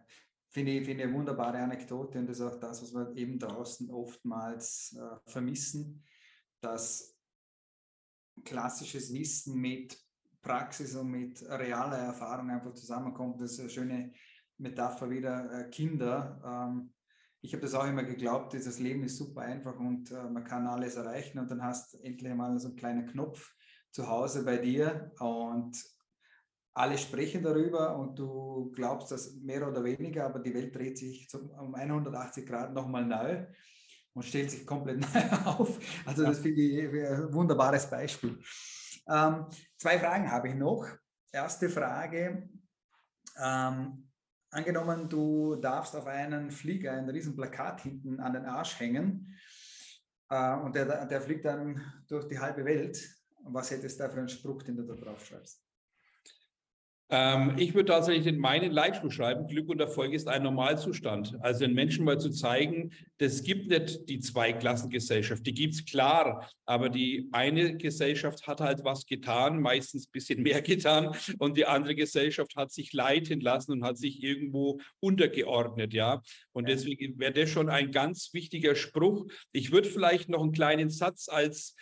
finde 0.50 0.72
ich, 0.72 0.86
find 0.86 1.00
ich 1.00 1.06
eine 1.06 1.14
wunderbare 1.14 1.58
Anekdote 1.58 2.18
und 2.18 2.26
das 2.26 2.40
ist 2.40 2.46
auch 2.46 2.58
das, 2.58 2.82
was 2.82 2.94
wir 2.94 3.16
eben 3.16 3.38
draußen 3.38 3.90
oftmals 3.90 4.96
äh, 4.98 5.30
vermissen, 5.30 6.04
dass 6.60 7.16
klassisches 8.44 9.12
Wissen 9.12 9.60
mit 9.60 9.98
Praxis 10.40 10.94
und 10.94 11.10
mit 11.10 11.42
realer 11.42 11.98
Erfahrung 11.98 12.50
einfach 12.50 12.74
zusammenkommt. 12.74 13.40
Das 13.40 13.52
ist 13.52 13.60
eine 13.60 13.70
schöne 13.70 14.12
Metapher 14.58 15.10
wieder, 15.10 15.52
äh, 15.52 15.70
Kinder. 15.70 16.40
Ähm, 16.44 16.92
ich 17.40 17.52
habe 17.52 17.62
das 17.62 17.74
auch 17.74 17.86
immer 17.86 18.02
geglaubt, 18.02 18.52
dieses 18.52 18.78
Leben 18.78 19.04
ist 19.04 19.16
super 19.16 19.42
einfach 19.42 19.78
und 19.78 20.10
äh, 20.10 20.28
man 20.28 20.44
kann 20.44 20.66
alles 20.66 20.96
erreichen 20.96 21.38
und 21.38 21.50
dann 21.50 21.62
hast 21.62 21.94
endlich 22.02 22.34
mal 22.34 22.58
so 22.58 22.68
einen 22.68 22.76
kleinen 22.76 23.06
Knopf 23.06 23.54
zu 23.90 24.08
Hause 24.08 24.44
bei 24.44 24.58
dir 24.58 25.12
und 25.20 25.76
alle 26.78 26.96
sprechen 26.96 27.42
darüber 27.42 27.96
und 27.96 28.18
du 28.18 28.70
glaubst 28.74 29.10
das 29.10 29.34
mehr 29.34 29.66
oder 29.66 29.82
weniger, 29.82 30.26
aber 30.26 30.38
die 30.38 30.54
Welt 30.54 30.74
dreht 30.74 30.96
sich 30.96 31.28
um 31.34 31.74
180 31.74 32.46
Grad 32.46 32.72
nochmal 32.72 33.04
neu 33.04 33.46
und 34.14 34.22
stellt 34.24 34.50
sich 34.50 34.64
komplett 34.64 35.00
neu 35.14 35.20
auf. 35.44 35.78
Also 36.06 36.24
das 36.24 36.38
finde 36.38 36.60
ich 36.60 36.84
ein 36.84 37.32
wunderbares 37.32 37.90
Beispiel. 37.90 38.38
Ähm, 39.08 39.46
zwei 39.76 39.98
Fragen 39.98 40.30
habe 40.30 40.48
ich 40.48 40.54
noch. 40.54 40.86
Erste 41.32 41.68
Frage. 41.68 42.48
Ähm, 43.42 44.10
angenommen, 44.50 45.08
du 45.08 45.56
darfst 45.56 45.96
auf 45.96 46.06
einen 46.06 46.50
Flieger 46.50 46.92
ein 46.92 47.08
riesen 47.08 47.34
Plakat 47.34 47.80
hinten 47.82 48.20
an 48.20 48.34
den 48.34 48.44
Arsch 48.44 48.78
hängen 48.78 49.36
äh, 50.30 50.54
und 50.54 50.74
der, 50.74 51.06
der 51.06 51.20
fliegt 51.20 51.44
dann 51.44 51.80
durch 52.06 52.28
die 52.28 52.38
halbe 52.38 52.64
Welt. 52.64 52.98
Was 53.42 53.70
hättest 53.70 53.98
du 53.98 54.04
da 54.04 54.10
für 54.10 54.20
einen 54.20 54.28
Spruch, 54.28 54.62
den 54.62 54.76
du 54.76 54.84
da 54.84 54.94
drauf 54.94 55.24
schreibst? 55.24 55.67
Ähm, 57.10 57.54
ich 57.56 57.74
würde 57.74 57.92
tatsächlich 57.92 58.26
in 58.26 58.38
meinen 58.38 58.70
Leitspruch 58.70 59.10
schreiben, 59.10 59.46
Glück 59.46 59.70
und 59.70 59.80
Erfolg 59.80 60.12
ist 60.12 60.28
ein 60.28 60.42
Normalzustand. 60.42 61.36
Also 61.40 61.60
den 61.60 61.72
Menschen 61.72 62.04
mal 62.04 62.20
zu 62.20 62.30
zeigen, 62.30 62.92
das 63.16 63.42
gibt 63.42 63.68
nicht 63.68 64.08
die 64.10 64.20
Zweiklassengesellschaft, 64.20 65.46
die 65.46 65.54
gibt 65.54 65.74
es 65.74 65.84
klar, 65.86 66.50
aber 66.66 66.90
die 66.90 67.28
eine 67.32 67.78
Gesellschaft 67.78 68.46
hat 68.46 68.60
halt 68.60 68.84
was 68.84 69.06
getan, 69.06 69.60
meistens 69.60 70.06
ein 70.06 70.12
bisschen 70.12 70.42
mehr 70.42 70.60
getan 70.62 71.16
und 71.38 71.56
die 71.56 71.64
andere 71.64 71.94
Gesellschaft 71.94 72.56
hat 72.56 72.72
sich 72.72 72.92
leiten 72.92 73.40
lassen 73.40 73.72
und 73.72 73.84
hat 73.84 73.96
sich 73.96 74.22
irgendwo 74.22 74.78
untergeordnet, 75.00 75.94
ja. 75.94 76.20
Und 76.52 76.68
deswegen 76.68 77.18
wäre 77.18 77.32
das 77.32 77.48
schon 77.48 77.70
ein 77.70 77.90
ganz 77.90 78.34
wichtiger 78.34 78.74
Spruch. 78.74 79.26
Ich 79.52 79.72
würde 79.72 79.88
vielleicht 79.88 80.28
noch 80.28 80.42
einen 80.42 80.52
kleinen 80.52 80.90
Satz 80.90 81.28
als 81.30 81.74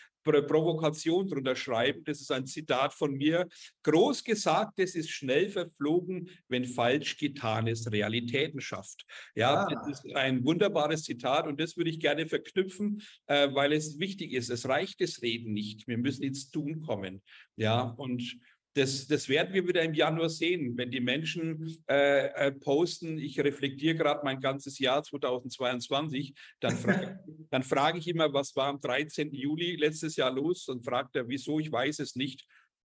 Provokation 0.42 1.28
drunter 1.28 1.56
schreiben. 1.56 2.02
Das 2.04 2.20
ist 2.20 2.30
ein 2.30 2.46
Zitat 2.46 2.94
von 2.94 3.14
mir. 3.14 3.48
Groß 3.82 4.24
gesagt, 4.24 4.78
es 4.78 4.94
ist 4.94 5.10
schnell 5.10 5.48
verflogen, 5.48 6.28
wenn 6.48 6.64
falsch 6.64 7.16
getanes 7.16 7.90
Realitäten 7.90 8.60
schafft. 8.60 9.04
Ja, 9.34 9.64
ah. 9.64 9.68
das 9.68 10.04
ist 10.04 10.14
ein 10.14 10.44
wunderbares 10.44 11.02
Zitat 11.02 11.46
und 11.46 11.60
das 11.60 11.76
würde 11.76 11.90
ich 11.90 12.00
gerne 12.00 12.26
verknüpfen, 12.26 13.02
äh, 13.26 13.48
weil 13.52 13.72
es 13.72 13.98
wichtig 13.98 14.32
ist. 14.32 14.50
Es 14.50 14.68
reicht 14.68 15.00
das 15.00 15.22
Reden 15.22 15.52
nicht. 15.52 15.86
Wir 15.86 15.98
müssen 15.98 16.22
ins 16.22 16.50
Tun 16.50 16.82
kommen. 16.82 17.22
Ja, 17.56 17.82
und 17.82 18.38
das, 18.76 19.06
das 19.06 19.28
werden 19.28 19.54
wir 19.54 19.66
wieder 19.66 19.82
im 19.82 19.94
Januar 19.94 20.28
sehen, 20.28 20.76
wenn 20.76 20.90
die 20.90 21.00
Menschen 21.00 21.78
äh, 21.88 22.26
äh 22.26 22.52
posten, 22.52 23.18
ich 23.18 23.40
reflektiere 23.40 23.94
gerade 23.94 24.20
mein 24.22 24.38
ganzes 24.38 24.78
Jahr 24.78 25.02
2022, 25.02 26.34
dann, 26.60 26.76
frage, 26.76 27.18
dann 27.50 27.62
frage 27.62 27.98
ich 27.98 28.08
immer, 28.08 28.32
was 28.34 28.54
war 28.54 28.66
am 28.66 28.80
13. 28.80 29.32
Juli 29.32 29.76
letztes 29.76 30.16
Jahr 30.16 30.30
los? 30.30 30.68
Und 30.68 30.84
fragt 30.84 31.16
er, 31.16 31.26
wieso, 31.26 31.58
ich 31.58 31.72
weiß 31.72 32.00
es 32.00 32.16
nicht. 32.16 32.44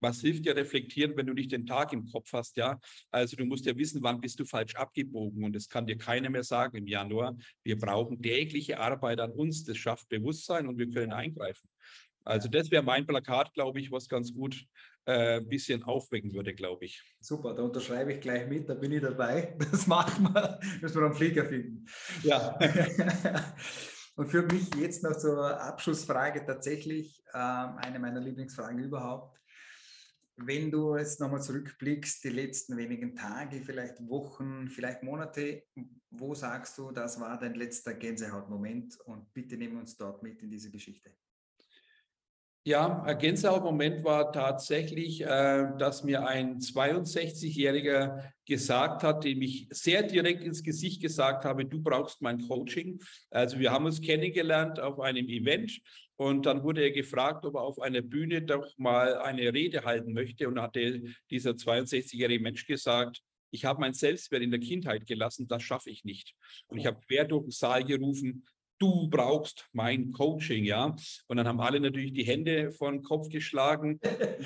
Was 0.00 0.20
hilft 0.20 0.44
dir 0.46 0.56
reflektieren, 0.56 1.16
wenn 1.16 1.26
du 1.26 1.32
nicht 1.32 1.52
den 1.52 1.66
Tag 1.66 1.92
im 1.92 2.06
Kopf 2.06 2.32
hast, 2.32 2.56
ja? 2.56 2.78
Also 3.10 3.36
du 3.36 3.44
musst 3.44 3.66
ja 3.66 3.76
wissen, 3.76 4.02
wann 4.02 4.20
bist 4.20 4.38
du 4.38 4.44
falsch 4.44 4.74
abgebogen 4.74 5.44
und 5.44 5.54
das 5.54 5.68
kann 5.68 5.86
dir 5.86 5.96
keiner 5.96 6.30
mehr 6.30 6.42
sagen 6.44 6.76
im 6.76 6.86
Januar. 6.86 7.36
Wir 7.64 7.78
brauchen 7.78 8.20
tägliche 8.20 8.78
Arbeit 8.78 9.20
an 9.20 9.32
uns, 9.32 9.64
das 9.64 9.78
schafft 9.78 10.08
Bewusstsein 10.08 10.66
und 10.66 10.78
wir 10.78 10.90
können 10.90 11.12
eingreifen. 11.12 11.68
Also 12.24 12.48
das 12.48 12.70
wäre 12.70 12.82
mein 12.82 13.06
Plakat, 13.06 13.52
glaube 13.54 13.80
ich, 13.80 13.90
was 13.90 14.08
ganz 14.08 14.32
gut 14.32 14.64
äh, 15.04 15.38
ein 15.38 15.48
bisschen 15.48 15.82
aufwecken 15.82 16.32
würde, 16.32 16.54
glaube 16.54 16.84
ich. 16.84 17.02
Super, 17.20 17.54
da 17.54 17.62
unterschreibe 17.62 18.12
ich 18.12 18.20
gleich 18.20 18.48
mit, 18.48 18.68
da 18.68 18.74
bin 18.74 18.92
ich 18.92 19.02
dabei. 19.02 19.56
Das 19.70 19.86
machen 19.86 20.32
wir, 20.32 20.60
müssen 20.80 21.00
wir 21.00 21.06
einen 21.06 21.14
Flieger 21.14 21.44
finden. 21.44 21.86
Ja. 22.22 22.58
Und 24.16 24.28
für 24.28 24.42
mich 24.42 24.74
jetzt 24.74 25.02
noch 25.02 25.16
zur 25.16 25.60
Abschlussfrage 25.60 26.44
tatsächlich 26.44 27.22
ähm, 27.32 27.76
eine 27.78 27.98
meiner 27.98 28.20
Lieblingsfragen 28.20 28.78
überhaupt. 28.78 29.40
Wenn 30.36 30.70
du 30.70 30.96
jetzt 30.96 31.20
nochmal 31.20 31.42
zurückblickst, 31.42 32.24
die 32.24 32.30
letzten 32.30 32.76
wenigen 32.76 33.14
Tage, 33.16 33.62
vielleicht 33.62 34.06
Wochen, 34.08 34.68
vielleicht 34.68 35.02
Monate, 35.02 35.64
wo 36.10 36.34
sagst 36.34 36.76
du, 36.78 36.90
das 36.90 37.20
war 37.20 37.38
dein 37.38 37.54
letzter 37.54 37.94
Gänsehautmoment 37.94 38.98
und 39.06 39.32
bitte 39.32 39.56
nimm 39.56 39.78
uns 39.78 39.96
dort 39.96 40.22
mit 40.22 40.42
in 40.42 40.50
diese 40.50 40.70
Geschichte. 40.70 41.10
Ja, 42.64 43.02
ein 43.02 43.18
Gänsehaut-Moment 43.18 44.04
war 44.04 44.30
tatsächlich, 44.30 45.20
äh, 45.20 45.66
dass 45.78 46.04
mir 46.04 46.24
ein 46.24 46.60
62-Jähriger 46.60 48.30
gesagt 48.46 49.02
hat, 49.02 49.24
dem 49.24 49.42
ich 49.42 49.66
sehr 49.70 50.04
direkt 50.04 50.44
ins 50.44 50.62
Gesicht 50.62 51.02
gesagt 51.02 51.44
habe, 51.44 51.64
du 51.64 51.82
brauchst 51.82 52.22
mein 52.22 52.46
Coaching. 52.46 53.02
Also 53.30 53.58
wir 53.58 53.72
haben 53.72 53.84
uns 53.84 54.00
kennengelernt 54.00 54.78
auf 54.78 55.00
einem 55.00 55.26
Event 55.28 55.80
und 56.14 56.46
dann 56.46 56.62
wurde 56.62 56.82
er 56.82 56.92
gefragt, 56.92 57.44
ob 57.46 57.56
er 57.56 57.62
auf 57.62 57.80
einer 57.80 58.00
Bühne 58.00 58.42
doch 58.42 58.68
mal 58.78 59.16
eine 59.18 59.52
Rede 59.52 59.84
halten 59.84 60.12
möchte 60.12 60.46
und 60.46 60.60
hatte 60.60 61.02
dieser 61.30 61.52
62-jährige 61.52 62.40
Mensch 62.40 62.64
gesagt, 62.64 63.22
ich 63.50 63.64
habe 63.64 63.80
mein 63.80 63.92
Selbstwert 63.92 64.42
in 64.42 64.52
der 64.52 64.60
Kindheit 64.60 65.04
gelassen, 65.06 65.48
das 65.48 65.64
schaffe 65.64 65.90
ich 65.90 66.04
nicht. 66.04 66.34
Und 66.68 66.78
ich 66.78 66.86
habe 66.86 67.00
quer 67.08 67.24
durch 67.24 67.42
den 67.42 67.50
Saal 67.50 67.82
gerufen, 67.82 68.44
du 68.82 69.08
brauchst 69.08 69.68
mein 69.72 70.10
Coaching, 70.12 70.64
ja. 70.64 70.96
Und 71.28 71.36
dann 71.36 71.46
haben 71.46 71.60
alle 71.60 71.78
natürlich 71.78 72.12
die 72.12 72.24
Hände 72.24 72.72
vor 72.72 72.90
den 72.90 73.02
Kopf 73.02 73.28
geschlagen 73.28 74.00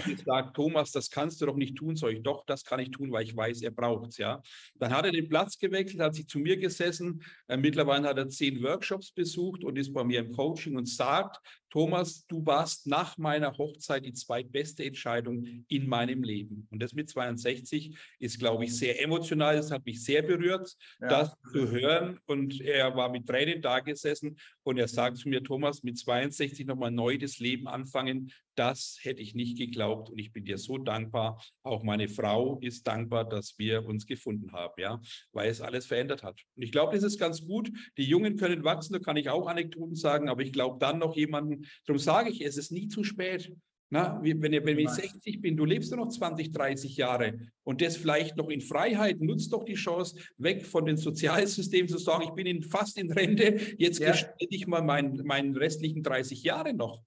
und 0.07 0.19
gesagt, 0.19 0.55
Thomas, 0.55 0.93
das 0.93 1.11
kannst 1.11 1.41
du 1.41 1.47
doch 1.47 1.57
nicht 1.57 1.77
tun. 1.77 1.97
Soll 1.97 2.13
ich 2.13 2.23
doch, 2.23 2.45
das 2.45 2.63
kann 2.63 2.81
ich 2.81 2.91
tun, 2.91 3.11
weil 3.11 3.25
ich 3.25 3.35
weiß, 3.35 3.63
er 3.63 3.71
braucht 3.71 4.11
es, 4.11 4.19
ja. 4.19 4.43
Dann 4.75 4.93
hat 4.93 5.07
er 5.07 5.13
den 5.13 5.29
Platz 5.29 5.59
gewechselt, 5.59 6.03
hat 6.03 6.15
sich 6.15 6.29
zu 6.29 6.39
mir 6.39 6.59
gesessen. 6.59 7.23
Äh, 7.49 7.57
mittlerweile 7.57 8.09
hat 8.09 8.19
er 8.19 8.29
zehn 8.29 8.63
Workshops 8.63 9.11
besucht 9.11 9.65
und 9.65 9.79
ist 9.79 9.95
bei 9.95 10.05
mir 10.05 10.21
im 10.21 10.33
Coaching 10.33 10.77
und 10.77 10.87
sagt, 10.87 11.41
Thomas, 11.71 12.27
du 12.27 12.45
warst 12.47 12.87
nach 12.87 13.19
meiner 13.19 13.57
Hochzeit 13.59 14.05
die 14.05 14.13
zweitbeste 14.15 14.83
Entscheidung 14.85 15.65
in 15.69 15.87
meinem 15.87 16.23
Leben. 16.23 16.67
Und 16.71 16.83
das 16.83 16.95
mit 16.95 17.11
62 17.11 17.95
ist, 18.19 18.39
glaube 18.39 18.65
ich, 18.65 18.75
sehr 18.75 19.03
emotional. 19.03 19.57
Das 19.57 19.71
hat 19.71 19.85
mich 19.85 20.03
sehr 20.03 20.23
berührt, 20.23 20.75
ja. 21.01 21.09
das 21.09 21.35
zu 21.53 21.71
hören. 21.71 22.19
Und 22.25 22.63
er 22.63 22.97
war 22.97 23.11
mit 23.11 23.27
Tränen 23.27 23.61
da 23.61 23.81
gesessen 23.81 24.26
und 24.63 24.79
er 24.79 24.89
sagt 24.89 25.19
zu 25.19 25.29
mir, 25.29 25.43
Thomas, 25.43 25.83
mit 25.83 25.99
62 25.99 26.67
nochmal 26.67 26.91
neu 26.91 27.19
das 27.19 27.39
Leben 27.39 27.69
anfangen, 27.69 28.33
das 28.57 28.99
hätte 29.03 29.23
ich 29.23 29.35
nicht 29.35 29.59
geglaubt. 29.59 30.11
Und 30.11 30.19
ich 30.19 30.33
bin 30.33 30.45
dir 30.45 30.59
so 30.59 30.79
dankbar. 30.79 31.41
Auch 31.63 31.83
meine 31.83 32.09
Frau 32.09 32.59
ist 32.61 32.87
dankbar, 32.87 33.29
dass 33.29 33.59
wir 33.59 33.85
uns 33.85 34.07
gefunden 34.07 34.53
haben, 34.53 34.81
ja, 34.81 35.01
weil 35.33 35.51
es 35.51 35.61
alles 35.61 35.87
verändert 35.87 36.23
hat. 36.23 36.41
Und 36.57 36.63
ich 36.63 36.73
glaube, 36.73 36.95
das 36.95 37.05
ist 37.05 37.19
ganz 37.19 37.47
gut. 37.47 37.71
Die 37.97 38.05
Jungen 38.05 38.37
können 38.37 38.65
wachsen, 38.65 38.95
da 38.95 38.99
kann 38.99 39.17
ich 39.17 39.29
auch 39.29 39.47
Anekdoten 39.47 39.95
sagen, 39.95 40.29
aber 40.29 40.43
ich 40.43 40.53
glaube 40.53 40.79
dann 40.81 40.99
noch 40.99 41.17
jemanden, 41.17 41.67
darum 41.87 41.99
sage 41.99 42.31
ich, 42.31 42.45
es 42.45 42.57
ist 42.57 42.73
nie 42.73 42.89
zu 42.89 43.05
spät. 43.05 43.53
Na, 43.89 44.21
wenn, 44.21 44.43
wenn 44.43 44.79
ich 44.79 44.91
60 44.91 45.41
bin, 45.41 45.57
du 45.57 45.65
lebst 45.65 45.93
ja 45.93 45.97
noch 45.97 46.09
20, 46.09 46.51
30 46.51 46.97
Jahre 46.97 47.39
und 47.63 47.81
das 47.81 47.97
vielleicht 47.97 48.37
noch 48.37 48.49
in 48.49 48.61
Freiheit, 48.61 49.21
nutzt 49.21 49.53
doch 49.53 49.65
die 49.65 49.75
Chance, 49.75 50.17
weg 50.39 50.67
von 50.67 50.87
den 50.87 50.97
Sozialsystemen 50.97 51.89
zu 51.89 51.99
sagen, 51.99 52.25
ich 52.25 52.31
bin 52.31 52.47
in, 52.47 52.63
fast 52.63 52.99
in 52.99 53.13
Rente, 53.13 53.57
jetzt 53.79 54.01
ja. 54.01 54.11
gestalte 54.11 54.47
ich 54.51 54.67
mal 54.67 54.83
meinen, 54.83 55.25
meinen 55.25 55.57
restlichen 55.57 56.03
30 56.03 56.43
Jahre 56.43 56.75
noch. 56.75 57.01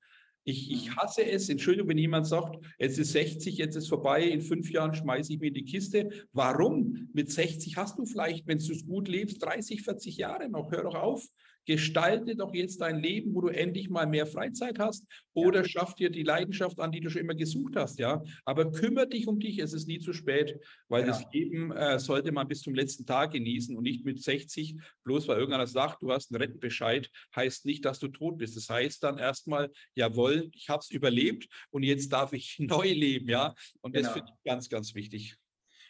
Ich, 0.46 0.72
ich, 0.72 0.96
hasse 0.96 1.26
es, 1.26 1.50
Entschuldigung, 1.50 1.90
wenn 1.90 1.98
jemand 1.98 2.26
sagt, 2.26 2.64
jetzt 2.80 2.98
ist 2.98 3.12
60, 3.12 3.58
jetzt 3.58 3.76
ist 3.76 3.90
vorbei, 3.90 4.24
in 4.24 4.42
fünf 4.42 4.72
Jahren 4.72 4.94
schmeiße 4.94 5.34
ich 5.34 5.40
mir 5.40 5.48
in 5.48 5.54
die 5.54 5.66
Kiste. 5.66 6.10
Warum? 6.32 7.10
Mit 7.14 7.30
60 7.30 7.76
hast 7.76 8.00
du 8.00 8.06
vielleicht, 8.06 8.48
wenn 8.48 8.58
du 8.58 8.72
es 8.72 8.86
gut 8.86 9.10
lebst, 9.10 9.44
30, 9.44 9.82
40 9.82 10.18
Jahre 10.18 10.50
noch. 10.50 10.72
Hör 10.72 10.84
doch 10.84 10.96
auf. 10.96 11.28
Gestalte 11.70 12.36
doch 12.36 12.56
jetzt 12.56 12.82
dein 12.82 13.00
Leben, 13.00 13.36
wo 13.36 13.42
du 13.42 13.50
endlich 13.50 13.92
mal 13.92 14.08
mehr 14.08 14.26
Freizeit 14.26 14.80
hast 14.80 15.06
oder 15.36 15.62
ja. 15.62 15.68
schaff 15.68 15.94
dir 15.94 16.10
die 16.10 16.24
Leidenschaft 16.24 16.80
an, 16.80 16.92
die 16.92 17.00
du 17.00 17.12
schon 17.12 17.22
immer 17.22 17.36
gesucht 17.36 17.76
hast, 17.76 18.00
ja. 18.00 18.24
Aber 18.44 18.72
kümmere 18.72 19.08
dich 19.08 19.28
um 19.28 19.40
dich, 19.40 19.60
es 19.60 19.74
ist 19.74 19.88
nie 19.88 20.00
zu 20.00 20.12
spät, 20.12 20.60
weil 20.88 21.02
ja. 21.02 21.10
das 21.10 21.24
Leben 21.32 21.72
äh, 21.72 22.00
sollte 22.00 22.32
man 22.32 22.48
bis 22.48 22.62
zum 22.62 22.74
letzten 22.74 23.06
Tag 23.06 23.34
genießen 23.34 23.78
und 23.78 23.84
nicht 23.84 24.04
mit 24.04 24.20
60, 24.20 24.78
bloß 25.04 25.28
weil 25.28 25.38
irgendeiner 25.38 25.68
sagt, 25.68 26.02
du 26.02 26.12
hast 26.12 26.32
einen 26.32 26.42
Rentenbescheid, 26.42 27.08
heißt 27.36 27.68
nicht, 27.68 27.86
dass 27.86 28.00
du 28.00 28.08
tot 28.08 28.40
bist. 28.40 28.58
Das 28.58 28.68
heißt 28.68 29.04
dann 29.04 29.20
erstmal, 29.20 29.70
jawohl, 29.94 30.50
ich 30.56 30.70
habe 30.70 30.80
es 30.80 30.90
überlebt 30.90 31.48
und 31.70 31.84
jetzt 31.84 32.12
darf 32.12 32.34
ich 32.34 32.56
neu 32.58 32.92
leben, 32.92 33.30
ja. 33.30 33.54
Und 33.82 33.92
genau. 33.92 34.08
das 34.08 34.14
finde 34.14 34.32
ich 34.34 34.44
ganz, 34.44 34.70
ganz 34.70 34.96
wichtig. 34.96 35.38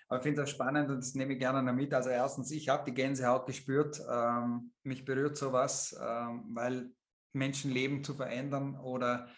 Aber 0.10 0.18
ich 0.18 0.24
finde 0.24 0.42
das 0.42 0.50
spannend 0.50 0.90
und 0.90 0.98
das 0.98 1.14
nehme 1.14 1.34
ich 1.34 1.40
gerne 1.40 1.72
mit. 1.72 1.94
Also 1.94 2.10
erstens, 2.10 2.50
ich 2.52 2.68
habe 2.68 2.84
die 2.86 2.96
Gänsehaut 2.96 3.46
gespürt. 3.46 4.02
Ähm, 4.12 4.72
mich 4.84 5.06
berührt 5.06 5.38
sowas, 5.38 5.96
ähm, 6.02 6.46
weil 6.54 6.90
Menschenleben 7.34 8.04
zu 8.04 8.16
verändern 8.16 8.76
oder 8.76 9.30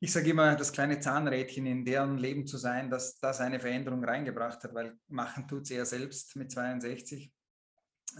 ich 0.00 0.12
sage 0.12 0.30
immer, 0.30 0.56
das 0.56 0.72
kleine 0.72 0.98
Zahnrädchen 0.98 1.64
in 1.64 1.84
deren 1.84 2.18
Leben 2.18 2.44
zu 2.44 2.58
sein, 2.58 2.90
dass 2.90 3.20
das 3.20 3.40
eine 3.40 3.60
Veränderung 3.60 4.04
reingebracht 4.04 4.64
hat, 4.64 4.74
weil 4.74 4.98
machen 5.06 5.46
tut 5.46 5.64
sie 5.64 5.76
ja 5.76 5.84
selbst 5.84 6.34
mit 6.34 6.50
62. 6.50 7.32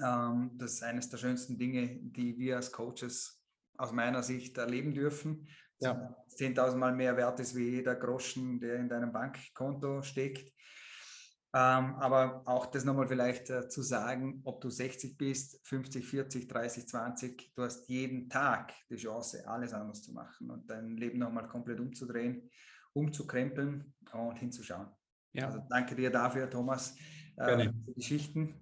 Ähm, 0.00 0.52
das 0.54 0.74
ist 0.74 0.84
eines 0.84 1.08
der 1.08 1.18
schönsten 1.18 1.58
Dinge, 1.58 1.98
die 2.00 2.38
wir 2.38 2.54
als 2.56 2.70
Coaches 2.70 3.42
aus 3.76 3.90
meiner 3.90 4.22
Sicht 4.22 4.56
erleben 4.58 4.94
dürfen. 4.94 5.48
Ja. 5.80 6.16
10.000 6.38 6.76
Mal 6.76 6.94
mehr 6.94 7.16
wert 7.16 7.40
ist 7.40 7.56
wie 7.56 7.70
jeder 7.70 7.96
Groschen, 7.96 8.60
der 8.60 8.76
in 8.76 8.88
deinem 8.88 9.12
Bankkonto 9.12 10.02
steckt. 10.02 10.52
Ähm, 11.54 11.96
aber 11.96 12.42
auch 12.46 12.66
das 12.66 12.84
nochmal 12.84 13.06
vielleicht 13.06 13.50
äh, 13.50 13.68
zu 13.68 13.82
sagen, 13.82 14.40
ob 14.44 14.62
du 14.62 14.70
60 14.70 15.18
bist, 15.18 15.60
50, 15.64 16.06
40, 16.06 16.48
30, 16.48 16.88
20, 16.88 17.52
du 17.54 17.62
hast 17.62 17.88
jeden 17.90 18.30
Tag 18.30 18.72
die 18.88 18.96
Chance, 18.96 19.46
alles 19.46 19.74
anders 19.74 20.02
zu 20.02 20.12
machen 20.14 20.50
und 20.50 20.70
dein 20.70 20.96
Leben 20.96 21.18
nochmal 21.18 21.46
komplett 21.48 21.78
umzudrehen, 21.78 22.50
umzukrempeln 22.94 23.92
und 24.14 24.38
hinzuschauen. 24.38 24.88
Ja. 25.34 25.46
Also 25.46 25.60
danke 25.68 25.94
dir 25.94 26.10
dafür, 26.10 26.48
Thomas, 26.48 26.96
äh, 27.36 27.44
für 27.44 27.70
die 27.70 27.94
Geschichten. 27.94 28.58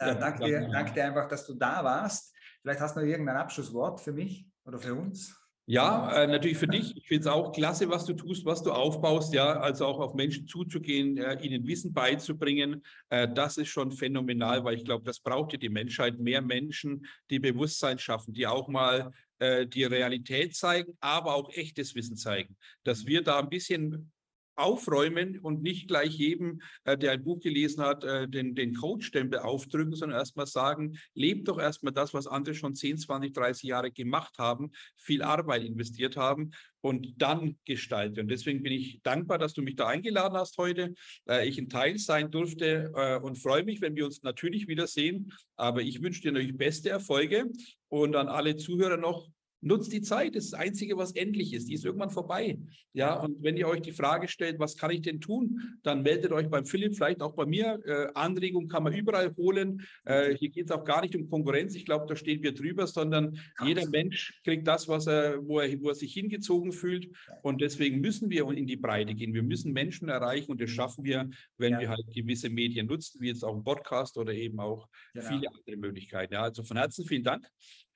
Äh, 0.00 0.08
ja, 0.08 0.14
danke, 0.14 0.44
dir, 0.44 0.68
danke 0.68 0.92
dir 0.94 1.04
einfach, 1.04 1.28
dass 1.28 1.46
du 1.46 1.54
da 1.54 1.84
warst. 1.84 2.34
Vielleicht 2.62 2.80
hast 2.80 2.96
du 2.96 3.00
noch 3.00 3.06
irgendein 3.06 3.36
Abschlusswort 3.36 4.00
für 4.00 4.12
mich 4.12 4.50
oder 4.64 4.80
für 4.80 4.94
uns. 4.94 5.41
Ja, 5.66 6.24
äh, 6.24 6.26
natürlich 6.26 6.58
für 6.58 6.66
dich. 6.66 6.96
Ich 6.96 7.06
finde 7.06 7.20
es 7.22 7.26
auch 7.28 7.52
klasse, 7.52 7.88
was 7.88 8.04
du 8.04 8.14
tust, 8.14 8.44
was 8.44 8.62
du 8.62 8.72
aufbaust, 8.72 9.32
ja, 9.32 9.60
also 9.60 9.86
auch 9.86 10.00
auf 10.00 10.14
Menschen 10.14 10.46
zuzugehen, 10.46 11.16
äh, 11.18 11.38
ihnen 11.40 11.66
Wissen 11.66 11.92
beizubringen. 11.92 12.82
Äh, 13.10 13.28
das 13.32 13.56
ist 13.58 13.68
schon 13.68 13.92
phänomenal, 13.92 14.64
weil 14.64 14.74
ich 14.76 14.84
glaube, 14.84 15.04
das 15.04 15.20
braucht 15.20 15.52
ja 15.52 15.58
die 15.58 15.68
Menschheit. 15.68 16.18
Mehr 16.18 16.42
Menschen, 16.42 17.06
die 17.30 17.38
Bewusstsein 17.38 17.98
schaffen, 18.00 18.34
die 18.34 18.46
auch 18.48 18.66
mal 18.68 19.12
äh, 19.38 19.66
die 19.66 19.84
Realität 19.84 20.56
zeigen, 20.56 20.94
aber 21.00 21.34
auch 21.36 21.48
echtes 21.50 21.94
Wissen 21.94 22.16
zeigen. 22.16 22.56
Dass 22.82 23.06
wir 23.06 23.22
da 23.22 23.38
ein 23.38 23.48
bisschen 23.48 24.11
aufräumen 24.56 25.38
und 25.38 25.62
nicht 25.62 25.88
gleich 25.88 26.12
jedem, 26.14 26.60
äh, 26.84 26.96
der 26.96 27.12
ein 27.12 27.24
Buch 27.24 27.40
gelesen 27.40 27.82
hat, 27.82 28.04
äh, 28.04 28.28
den, 28.28 28.54
den 28.54 28.74
Coach-Stempel 28.74 29.40
aufdrücken, 29.40 29.94
sondern 29.94 30.18
erstmal 30.18 30.46
sagen, 30.46 30.98
lebt 31.14 31.48
doch 31.48 31.58
erstmal 31.58 31.92
das, 31.92 32.12
was 32.14 32.26
andere 32.26 32.54
schon 32.54 32.74
10, 32.74 32.98
20, 32.98 33.32
30 33.32 33.62
Jahre 33.62 33.90
gemacht 33.90 34.38
haben, 34.38 34.70
viel 34.96 35.22
Arbeit 35.22 35.64
investiert 35.64 36.16
haben 36.16 36.50
und 36.80 37.14
dann 37.16 37.56
gestalten. 37.64 38.20
Und 38.20 38.28
deswegen 38.28 38.62
bin 38.62 38.72
ich 38.72 39.00
dankbar, 39.02 39.38
dass 39.38 39.54
du 39.54 39.62
mich 39.62 39.76
da 39.76 39.88
eingeladen 39.88 40.36
hast 40.36 40.58
heute, 40.58 40.94
äh, 41.28 41.48
ich 41.48 41.58
ein 41.58 41.68
Teil 41.68 41.98
sein 41.98 42.30
durfte 42.30 42.92
und 43.22 43.38
freue 43.38 43.64
mich, 43.64 43.80
wenn 43.80 43.96
wir 43.96 44.04
uns 44.04 44.22
natürlich 44.22 44.68
wiedersehen. 44.68 45.32
Aber 45.56 45.82
ich 45.82 46.02
wünsche 46.02 46.22
dir 46.22 46.32
natürlich 46.32 46.56
beste 46.56 46.90
Erfolge 46.90 47.50
und 47.88 48.16
an 48.16 48.28
alle 48.28 48.56
Zuhörer 48.56 48.96
noch, 48.96 49.28
Nutzt 49.64 49.92
die 49.92 50.02
Zeit, 50.02 50.34
das 50.34 50.46
ist 50.46 50.52
das 50.54 50.60
Einzige, 50.60 50.96
was 50.96 51.12
endlich 51.12 51.52
ist. 51.52 51.68
Die 51.68 51.74
ist 51.74 51.84
irgendwann 51.84 52.10
vorbei. 52.10 52.58
Ja, 52.92 53.14
und 53.14 53.42
wenn 53.44 53.56
ihr 53.56 53.68
euch 53.68 53.80
die 53.80 53.92
Frage 53.92 54.26
stellt, 54.26 54.58
was 54.58 54.76
kann 54.76 54.90
ich 54.90 55.02
denn 55.02 55.20
tun, 55.20 55.78
dann 55.84 56.02
meldet 56.02 56.32
euch 56.32 56.48
beim 56.50 56.66
Philipp, 56.66 56.96
vielleicht 56.96 57.22
auch 57.22 57.34
bei 57.34 57.46
mir. 57.46 57.80
Äh, 57.86 58.08
Anregungen 58.14 58.68
kann 58.68 58.82
man 58.82 58.92
überall 58.92 59.34
holen. 59.36 59.86
Äh, 60.04 60.34
hier 60.34 60.50
geht 60.50 60.66
es 60.66 60.72
auch 60.72 60.84
gar 60.84 61.02
nicht 61.02 61.14
um 61.14 61.30
Konkurrenz. 61.30 61.76
Ich 61.76 61.84
glaube, 61.84 62.06
da 62.08 62.16
stehen 62.16 62.42
wir 62.42 62.52
drüber, 62.52 62.88
sondern 62.88 63.38
jeder 63.64 63.88
Mensch 63.88 64.40
kriegt 64.42 64.66
das, 64.66 64.88
was 64.88 65.06
er, 65.06 65.46
wo, 65.46 65.60
er, 65.60 65.80
wo 65.80 65.90
er 65.90 65.94
sich 65.94 66.12
hingezogen 66.12 66.72
fühlt. 66.72 67.08
Und 67.42 67.60
deswegen 67.60 68.00
müssen 68.00 68.30
wir 68.30 68.50
in 68.50 68.66
die 68.66 68.76
Breite 68.76 69.14
gehen. 69.14 69.32
Wir 69.32 69.44
müssen 69.44 69.72
Menschen 69.72 70.08
erreichen 70.08 70.50
und 70.50 70.60
das 70.60 70.70
schaffen 70.70 71.04
wir, 71.04 71.30
wenn 71.56 71.74
ja. 71.74 71.80
wir 71.80 71.88
halt 71.88 72.04
gewisse 72.12 72.50
Medien 72.50 72.88
nutzen, 72.88 73.20
wie 73.20 73.28
jetzt 73.28 73.44
auch 73.44 73.56
ein 73.56 73.62
Podcast 73.62 74.18
oder 74.18 74.34
eben 74.34 74.58
auch 74.58 74.88
genau. 75.14 75.28
viele 75.28 75.48
andere 75.48 75.76
Möglichkeiten. 75.76 76.34
Ja, 76.34 76.42
also 76.42 76.64
von 76.64 76.76
Herzen 76.76 77.06
vielen 77.06 77.22
Dank 77.22 77.48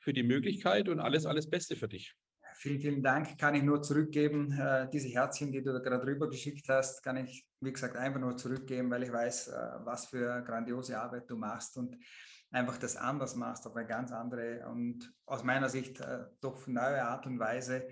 für 0.07 0.13
die 0.13 0.23
Möglichkeit 0.23 0.89
und 0.89 1.01
alles, 1.01 1.27
alles 1.27 1.51
Beste 1.51 1.75
für 1.75 1.89
dich. 1.89 2.15
Vielen, 2.55 2.79
vielen 2.79 3.03
Dank. 3.03 3.37
Kann 3.37 3.57
ich 3.57 3.65
nur 3.65 3.83
zurückgeben. 3.83 4.53
Äh, 4.53 4.89
diese 4.89 5.09
Herzchen, 5.09 5.51
die 5.51 5.65
du 5.65 5.73
da 5.73 5.81
gerade 5.81 6.07
rüber 6.07 6.31
geschickt 6.31 6.69
hast, 6.69 7.03
kann 7.03 7.17
ich, 7.17 7.45
wie 7.61 7.73
gesagt, 7.73 7.97
einfach 7.97 8.21
nur 8.21 8.37
zurückgeben, 8.37 8.89
weil 8.89 9.03
ich 9.03 9.13
weiß, 9.13 9.49
äh, 9.49 9.53
was 9.85 10.07
für 10.07 10.43
grandiose 10.43 10.97
Arbeit 10.97 11.29
du 11.29 11.37
machst 11.37 11.77
und 11.77 11.97
einfach 12.53 12.79
das 12.79 12.97
anders 12.97 13.35
machst, 13.35 13.67
auf 13.67 13.75
eine 13.75 13.85
ganz 13.85 14.13
andere 14.13 14.65
und 14.69 15.13
aus 15.27 15.43
meiner 15.43 15.69
Sicht 15.69 16.01
äh, 16.01 16.21
doch 16.41 16.69
neue 16.69 17.03
Art 17.03 17.27
und 17.27 17.41
Weise 17.41 17.89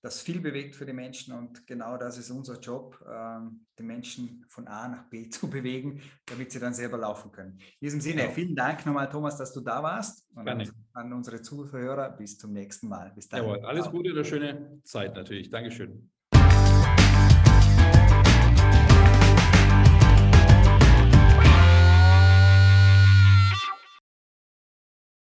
das 0.00 0.20
viel 0.20 0.40
bewegt 0.40 0.76
für 0.76 0.86
die 0.86 0.92
Menschen 0.92 1.34
und 1.34 1.66
genau 1.66 1.96
das 1.96 2.18
ist 2.18 2.30
unser 2.30 2.60
Job, 2.60 2.98
ähm, 3.10 3.66
die 3.78 3.82
Menschen 3.82 4.44
von 4.48 4.68
A 4.68 4.88
nach 4.88 5.08
B 5.08 5.28
zu 5.30 5.50
bewegen, 5.50 6.00
damit 6.26 6.52
sie 6.52 6.60
dann 6.60 6.74
selber 6.74 6.98
laufen 6.98 7.32
können. 7.32 7.58
In 7.58 7.86
diesem 7.86 8.00
Sinne, 8.00 8.22
genau. 8.22 8.34
vielen 8.34 8.54
Dank 8.54 8.86
nochmal, 8.86 9.08
Thomas, 9.08 9.36
dass 9.36 9.52
du 9.52 9.60
da 9.60 9.82
warst 9.82 10.24
und 10.34 10.44
Gerne. 10.44 10.70
An 10.92 11.12
unsere 11.12 11.42
Zuhörer. 11.42 12.10
Bis 12.10 12.38
zum 12.38 12.52
nächsten 12.52 12.88
Mal. 12.88 13.12
Bis 13.14 13.28
dann. 13.28 13.44
Jawohl, 13.44 13.64
alles 13.64 13.90
Gute, 13.90 14.10
eine 14.10 14.24
schöne 14.24 14.80
Zeit 14.82 15.14
natürlich. 15.14 15.50
Dankeschön. 15.50 16.10